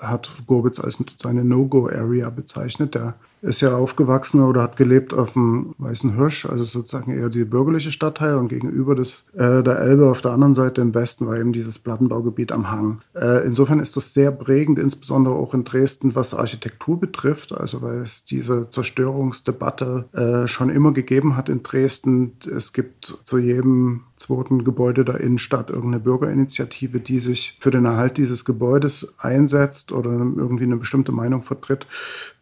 hat 0.00 0.30
Gorbitz 0.46 0.80
als 0.80 0.98
seine 1.20 1.44
No-Go-Area 1.44 2.30
bezeichnet. 2.30 2.94
Der 2.94 3.14
ist 3.42 3.60
ja 3.60 3.76
aufgewachsen 3.76 4.42
oder 4.42 4.62
hat 4.62 4.76
gelebt 4.76 5.14
auf 5.14 5.34
dem 5.34 5.74
Weißen 5.78 6.16
Hirsch, 6.16 6.46
also 6.46 6.64
sozusagen 6.64 7.16
eher 7.16 7.28
die 7.28 7.44
bürgerliche 7.44 7.90
Stadtteil 7.90 8.36
und 8.36 8.48
gegenüber 8.48 8.94
des, 8.94 9.24
äh, 9.34 9.62
der 9.62 9.78
Elbe 9.78 10.10
auf 10.10 10.20
der 10.20 10.32
anderen 10.32 10.54
Seite 10.54 10.80
im 10.80 10.94
Westen 10.94 11.26
war 11.26 11.36
eben 11.36 11.52
dieses 11.52 11.78
Plattenbaugebiet 11.78 12.52
am 12.52 12.70
Hang. 12.70 13.00
Äh, 13.14 13.46
insofern 13.46 13.80
ist 13.80 13.96
das 13.96 14.12
sehr 14.12 14.32
prägend, 14.32 14.78
insbesondere 14.78 15.34
auch 15.34 15.54
in 15.54 15.64
Dresden, 15.64 16.14
was 16.14 16.34
Architektur 16.34 16.98
betrifft, 16.98 17.52
also 17.52 17.82
weil 17.82 17.98
es 17.98 18.24
diese 18.24 18.70
Zerstörungsdebatte 18.70 20.06
äh, 20.12 20.46
schon 20.48 20.70
immer 20.70 20.92
gegeben 20.92 21.36
hat 21.36 21.48
in 21.48 21.62
Dresden. 21.62 22.32
Es 22.50 22.72
gibt 22.72 23.04
zu 23.22 23.38
jedem 23.38 24.02
zweiten 24.16 24.64
Gebäude 24.64 25.04
der 25.04 25.20
Innenstadt 25.20 25.70
irgendeine 25.70 26.02
Bürgerinitiative, 26.02 27.00
die 27.00 27.20
sich 27.20 27.56
für 27.60 27.70
den 27.70 27.84
Erhalt 27.84 28.18
dieses 28.18 28.44
Gebäudes 28.44 29.14
einsetzt 29.18 29.92
oder 29.92 30.10
irgendwie 30.10 30.64
eine 30.64 30.76
bestimmte 30.76 31.12
Meinung 31.12 31.42
vertritt. 31.44 31.86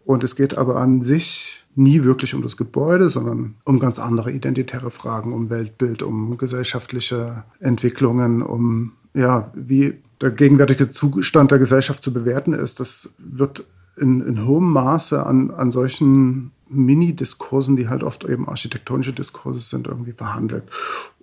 Und 0.07 0.23
es 0.23 0.37
geht 0.37 0.57
aber 0.57 0.77
an 0.77 1.03
sich 1.03 1.64
nie 1.75 2.05
wirklich 2.05 2.33
um 2.33 2.40
das 2.40 2.57
Gebäude, 2.57 3.11
sondern 3.11 3.57
um 3.64 3.81
ganz 3.81 3.99
andere 3.99 4.31
identitäre 4.31 4.92
Fragen, 4.92 5.33
um 5.33 5.51
Weltbild, 5.51 6.03
um 6.03 6.38
gesellschaftliche 6.38 7.42
Entwicklungen, 7.59 8.40
um 8.40 8.92
ja, 9.14 9.51
wie 9.55 9.95
der 10.21 10.31
gegenwärtige 10.31 10.90
Zustand 10.92 11.51
der 11.51 11.59
Gesellschaft 11.59 12.05
zu 12.05 12.12
bewerten 12.12 12.53
ist. 12.53 12.79
Das 12.79 13.11
wird 13.19 13.64
in, 13.97 14.21
in 14.21 14.47
hohem 14.47 14.71
Maße 14.73 15.27
an, 15.27 15.51
an 15.51 15.73
solchen 15.73 16.53
Mini-Diskursen, 16.68 17.76
die 17.76 17.88
halt 17.88 18.02
oft 18.02 18.24
eben 18.24 18.48
architektonische 18.48 19.12
Diskurse 19.12 19.61
sind, 19.61 19.87
irgendwie 19.87 20.12
verhandelt. 20.12 20.64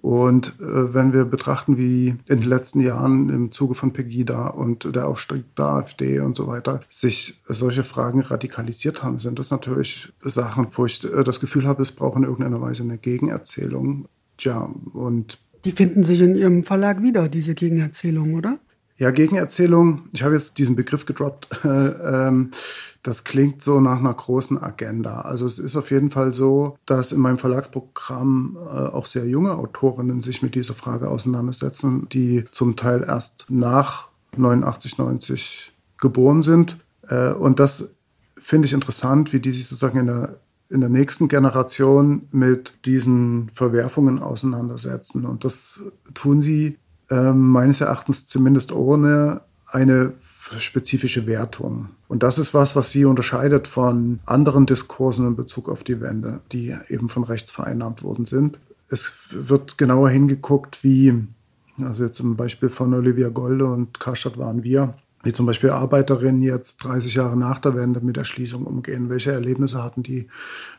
Und 0.01 0.59
äh, 0.59 0.93
wenn 0.93 1.13
wir 1.13 1.25
betrachten, 1.25 1.77
wie 1.77 2.09
in 2.25 2.41
den 2.41 2.43
letzten 2.43 2.81
Jahren 2.81 3.29
im 3.29 3.51
Zuge 3.51 3.73
von 3.73 3.93
Pegida 3.93 4.47
und 4.47 4.95
der 4.95 5.07
Aufstieg 5.07 5.55
der 5.55 5.65
AfD 5.65 6.19
und 6.19 6.35
so 6.35 6.47
weiter 6.47 6.81
sich 6.89 7.41
solche 7.47 7.83
Fragen 7.83 8.19
radikalisiert 8.21 9.01
haben, 9.01 9.19
sind 9.19 9.39
das 9.39 9.51
natürlich 9.51 10.11
Sachen, 10.21 10.67
wo 10.73 10.85
ich 10.85 11.03
äh, 11.05 11.23
das 11.23 11.39
Gefühl 11.39 11.65
habe, 11.65 11.81
es 11.81 11.91
braucht 11.91 12.17
in 12.17 12.23
irgendeiner 12.23 12.61
Weise 12.61 12.83
eine 12.83 12.97
Gegenerzählung. 12.97 14.07
Tja, 14.37 14.69
und 14.93 15.39
die 15.65 15.71
finden 15.71 16.03
sich 16.03 16.19
in 16.19 16.35
Ihrem 16.35 16.63
Verlag 16.63 17.01
wieder, 17.01 17.29
diese 17.29 17.55
Gegenerzählung, 17.55 18.33
oder? 18.33 18.59
Ja, 18.97 19.11
Gegenerzählung, 19.11 20.03
ich 20.13 20.23
habe 20.23 20.35
jetzt 20.35 20.57
diesen 20.57 20.75
Begriff 20.75 21.05
gedroppt. 21.05 21.47
ähm, 21.63 22.51
das 23.01 23.23
klingt 23.23 23.61
so 23.61 23.81
nach 23.81 23.99
einer 23.99 24.13
großen 24.13 24.61
Agenda. 24.61 25.21
Also 25.21 25.45
es 25.45 25.59
ist 25.59 25.75
auf 25.75 25.91
jeden 25.91 26.11
Fall 26.11 26.31
so, 26.31 26.77
dass 26.85 27.11
in 27.11 27.19
meinem 27.19 27.37
Verlagsprogramm 27.37 28.57
äh, 28.65 28.69
auch 28.69 29.05
sehr 29.05 29.25
junge 29.25 29.57
Autorinnen 29.57 30.21
sich 30.21 30.41
mit 30.41 30.55
dieser 30.55 30.73
Frage 30.73 31.09
auseinandersetzen, 31.09 32.07
die 32.09 32.45
zum 32.51 32.75
Teil 32.75 33.03
erst 33.03 33.47
nach 33.49 34.07
89, 34.37 34.97
90 34.97 35.73
geboren 35.97 36.41
sind. 36.41 36.77
Äh, 37.09 37.33
und 37.33 37.59
das 37.59 37.89
finde 38.37 38.67
ich 38.67 38.73
interessant, 38.73 39.33
wie 39.33 39.39
die 39.39 39.53
sich 39.53 39.67
sozusagen 39.67 39.99
in 39.99 40.07
der 40.07 40.39
in 40.69 40.79
der 40.79 40.89
nächsten 40.89 41.27
Generation 41.27 42.27
mit 42.31 42.73
diesen 42.85 43.51
Verwerfungen 43.53 44.17
auseinandersetzen. 44.17 45.23
Und 45.23 45.43
das 45.43 45.83
tun 46.15 46.41
sie 46.41 46.79
äh, 47.09 47.31
meines 47.31 47.81
Erachtens 47.81 48.25
zumindest 48.25 48.71
ohne 48.71 49.41
eine 49.67 50.13
spezifische 50.59 51.25
Wertung. 51.25 51.89
Und 52.07 52.23
das 52.23 52.37
ist 52.37 52.53
was, 52.53 52.75
was 52.75 52.91
sie 52.91 53.05
unterscheidet 53.05 53.67
von 53.67 54.19
anderen 54.25 54.65
Diskursen 54.65 55.27
in 55.27 55.35
Bezug 55.35 55.69
auf 55.69 55.83
die 55.83 56.01
Wende, 56.01 56.41
die 56.51 56.75
eben 56.89 57.09
von 57.09 57.23
rechts 57.23 57.51
vereinnahmt 57.51 58.03
worden 58.03 58.25
sind. 58.25 58.59
Es 58.89 59.13
wird 59.31 59.77
genauer 59.77 60.09
hingeguckt, 60.09 60.83
wie, 60.83 61.25
also 61.81 62.03
jetzt 62.03 62.17
zum 62.17 62.35
Beispiel 62.35 62.69
von 62.69 62.93
Olivia 62.93 63.29
Golde 63.29 63.65
und 63.65 63.99
Karstadt 63.99 64.37
waren 64.37 64.63
wir, 64.63 64.93
wie 65.23 65.33
zum 65.33 65.45
Beispiel 65.45 65.69
Arbeiterinnen 65.69 66.43
jetzt 66.43 66.83
30 66.83 67.15
Jahre 67.15 67.37
nach 67.37 67.59
der 67.59 67.75
Wende 67.75 68.01
mit 68.01 68.17
Erschließung 68.17 68.65
umgehen. 68.65 69.09
Welche 69.09 69.31
Erlebnisse 69.31 69.81
hatten 69.81 70.03
die 70.03 70.27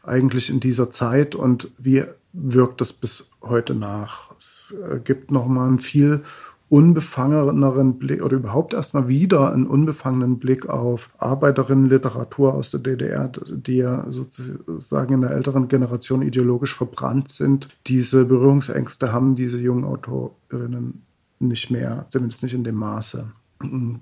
eigentlich 0.02 0.50
in 0.50 0.60
dieser 0.60 0.90
Zeit 0.90 1.34
und 1.34 1.70
wie 1.78 2.04
wirkt 2.32 2.80
das 2.80 2.92
bis 2.92 3.26
heute 3.42 3.74
nach? 3.74 4.34
Es 4.72 5.04
gibt 5.04 5.30
nochmal 5.30 5.70
ein 5.70 5.78
viel 5.78 6.22
unbefangeneren 6.70 7.98
Blick 7.98 8.22
oder 8.22 8.36
überhaupt 8.36 8.74
erstmal 8.74 9.06
wieder 9.06 9.52
einen 9.52 9.66
unbefangenen 9.66 10.38
Blick 10.38 10.68
auf 10.68 11.10
Arbeiterinnenliteratur 11.18 12.54
aus 12.54 12.70
der 12.70 12.80
DDR, 12.80 13.30
die 13.48 13.76
ja 13.76 14.06
sozusagen 14.08 15.14
in 15.14 15.20
der 15.20 15.30
älteren 15.30 15.68
Generation 15.68 16.22
ideologisch 16.22 16.74
verbrannt 16.74 17.28
sind. 17.28 17.68
Diese 17.86 18.24
Berührungsängste 18.24 19.12
haben 19.12 19.34
diese 19.36 19.58
jungen 19.58 19.84
Autorinnen 19.84 21.02
nicht 21.38 21.70
mehr, 21.70 22.06
zumindest 22.08 22.42
nicht 22.42 22.54
in 22.54 22.64
dem 22.64 22.76
Maße 22.76 23.26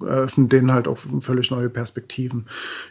eröffnen 0.00 0.48
denen 0.48 0.72
halt 0.72 0.88
auch 0.88 0.98
völlig 1.20 1.50
neue 1.50 1.70
Perspektiven. 1.70 2.46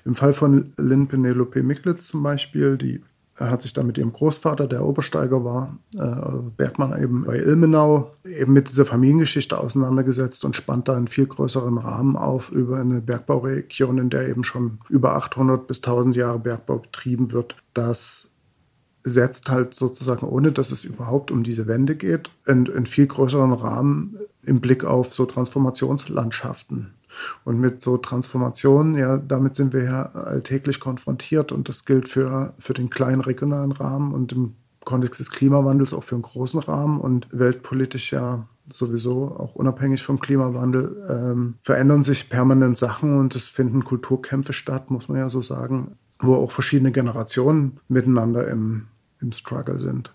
Im 0.05 0.15
Fall 0.15 0.33
von 0.33 0.73
Lynn 0.77 1.07
Penelope 1.07 1.63
Miklitz 1.63 2.07
zum 2.07 2.23
Beispiel, 2.23 2.77
die 2.77 3.01
hat 3.49 3.61
sich 3.61 3.73
dann 3.73 3.87
mit 3.87 3.97
ihrem 3.97 4.13
Großvater, 4.13 4.67
der 4.67 4.85
Obersteiger 4.85 5.43
war, 5.43 5.77
äh, 5.95 6.37
Bergmann 6.57 7.01
eben 7.01 7.23
bei 7.23 7.37
Ilmenau, 7.37 8.11
eben 8.25 8.53
mit 8.53 8.69
dieser 8.69 8.85
Familiengeschichte 8.85 9.57
auseinandergesetzt 9.57 10.45
und 10.45 10.55
spannt 10.55 10.87
da 10.87 10.95
einen 10.95 11.07
viel 11.07 11.25
größeren 11.25 11.77
Rahmen 11.77 12.15
auf 12.15 12.51
über 12.51 12.79
eine 12.79 13.01
Bergbauregion, 13.01 13.97
in 13.97 14.09
der 14.09 14.27
eben 14.27 14.43
schon 14.43 14.79
über 14.89 15.15
800 15.15 15.67
bis 15.67 15.77
1000 15.77 16.15
Jahre 16.15 16.39
Bergbau 16.39 16.79
betrieben 16.79 17.31
wird. 17.31 17.55
Das 17.73 18.27
setzt 19.03 19.49
halt 19.49 19.73
sozusagen, 19.73 20.27
ohne 20.27 20.51
dass 20.51 20.71
es 20.71 20.83
überhaupt 20.83 21.31
um 21.31 21.43
diese 21.43 21.67
Wende 21.67 21.95
geht, 21.95 22.29
einen, 22.45 22.71
einen 22.71 22.85
viel 22.85 23.07
größeren 23.07 23.53
Rahmen 23.53 24.17
im 24.43 24.59
Blick 24.61 24.83
auf 24.85 25.13
so 25.13 25.25
Transformationslandschaften. 25.25 26.93
Und 27.43 27.59
mit 27.59 27.81
so 27.81 27.97
Transformationen, 27.97 28.95
ja, 28.95 29.17
damit 29.17 29.55
sind 29.55 29.73
wir 29.73 29.83
ja 29.83 30.03
alltäglich 30.13 30.79
konfrontiert 30.79 31.51
und 31.51 31.69
das 31.69 31.85
gilt 31.85 32.09
für, 32.09 32.53
für 32.59 32.73
den 32.73 32.89
kleinen 32.89 33.21
regionalen 33.21 33.71
Rahmen 33.71 34.13
und 34.13 34.31
im 34.31 34.55
Kontext 34.83 35.19
des 35.19 35.31
Klimawandels 35.31 35.93
auch 35.93 36.03
für 36.03 36.15
einen 36.15 36.23
großen 36.23 36.59
Rahmen 36.59 36.99
und 36.99 37.27
weltpolitisch 37.31 38.11
ja 38.11 38.47
sowieso 38.69 39.35
auch 39.37 39.55
unabhängig 39.55 40.03
vom 40.03 40.19
Klimawandel 40.19 41.05
ähm, 41.09 41.55
verändern 41.61 42.03
sich 42.03 42.29
permanent 42.29 42.77
Sachen 42.77 43.19
und 43.19 43.35
es 43.35 43.49
finden 43.49 43.83
Kulturkämpfe 43.83 44.53
statt, 44.53 44.89
muss 44.89 45.09
man 45.09 45.17
ja 45.17 45.29
so 45.29 45.41
sagen, 45.41 45.97
wo 46.19 46.35
auch 46.35 46.51
verschiedene 46.51 46.91
Generationen 46.91 47.79
miteinander 47.87 48.47
im, 48.47 48.87
im 49.19 49.31
Struggle 49.31 49.79
sind. 49.79 50.13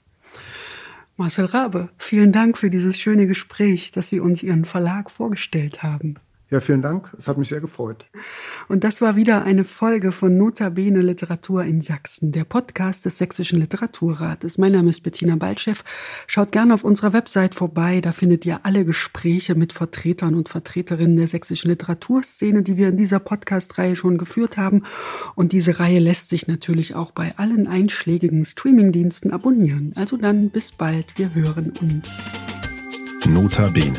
Marcel 1.16 1.46
Rabe, 1.46 1.88
vielen 1.98 2.32
Dank 2.32 2.58
für 2.58 2.70
dieses 2.70 2.98
schöne 2.98 3.26
Gespräch, 3.26 3.90
dass 3.90 4.10
Sie 4.10 4.20
uns 4.20 4.42
Ihren 4.42 4.66
Verlag 4.66 5.10
vorgestellt 5.10 5.82
haben. 5.82 6.16
Ja, 6.48 6.60
vielen 6.60 6.80
Dank. 6.80 7.12
Es 7.18 7.26
hat 7.26 7.38
mich 7.38 7.48
sehr 7.48 7.60
gefreut. 7.60 8.04
Und 8.68 8.84
das 8.84 9.00
war 9.00 9.16
wieder 9.16 9.42
eine 9.42 9.64
Folge 9.64 10.12
von 10.12 10.38
Notabene 10.38 11.02
Literatur 11.02 11.64
in 11.64 11.80
Sachsen, 11.80 12.30
der 12.30 12.44
Podcast 12.44 13.04
des 13.04 13.18
Sächsischen 13.18 13.58
Literaturrates. 13.58 14.56
Mein 14.56 14.70
Name 14.70 14.90
ist 14.90 15.02
Bettina 15.02 15.34
Baltschew. 15.34 15.74
Schaut 16.28 16.52
gerne 16.52 16.74
auf 16.74 16.84
unserer 16.84 17.12
Website 17.12 17.56
vorbei. 17.56 18.00
Da 18.00 18.12
findet 18.12 18.46
ihr 18.46 18.60
alle 18.62 18.84
Gespräche 18.84 19.56
mit 19.56 19.72
Vertretern 19.72 20.36
und 20.36 20.48
Vertreterinnen 20.48 21.16
der 21.16 21.26
sächsischen 21.26 21.68
Literaturszene, 21.68 22.62
die 22.62 22.76
wir 22.76 22.90
in 22.90 22.96
dieser 22.96 23.18
Podcast-Reihe 23.18 23.96
schon 23.96 24.16
geführt 24.16 24.56
haben. 24.56 24.84
Und 25.34 25.50
diese 25.50 25.80
Reihe 25.80 25.98
lässt 25.98 26.28
sich 26.28 26.46
natürlich 26.46 26.94
auch 26.94 27.10
bei 27.10 27.36
allen 27.38 27.66
einschlägigen 27.66 28.44
Streamingdiensten 28.44 29.32
abonnieren. 29.32 29.94
Also 29.96 30.16
dann 30.16 30.50
bis 30.50 30.70
bald. 30.70 31.06
Wir 31.18 31.34
hören 31.34 31.72
uns. 31.80 32.30
Notabene. 33.26 33.98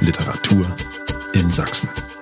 Literatur 0.00 0.66
in 1.34 1.50
Sachsen. 1.50 2.17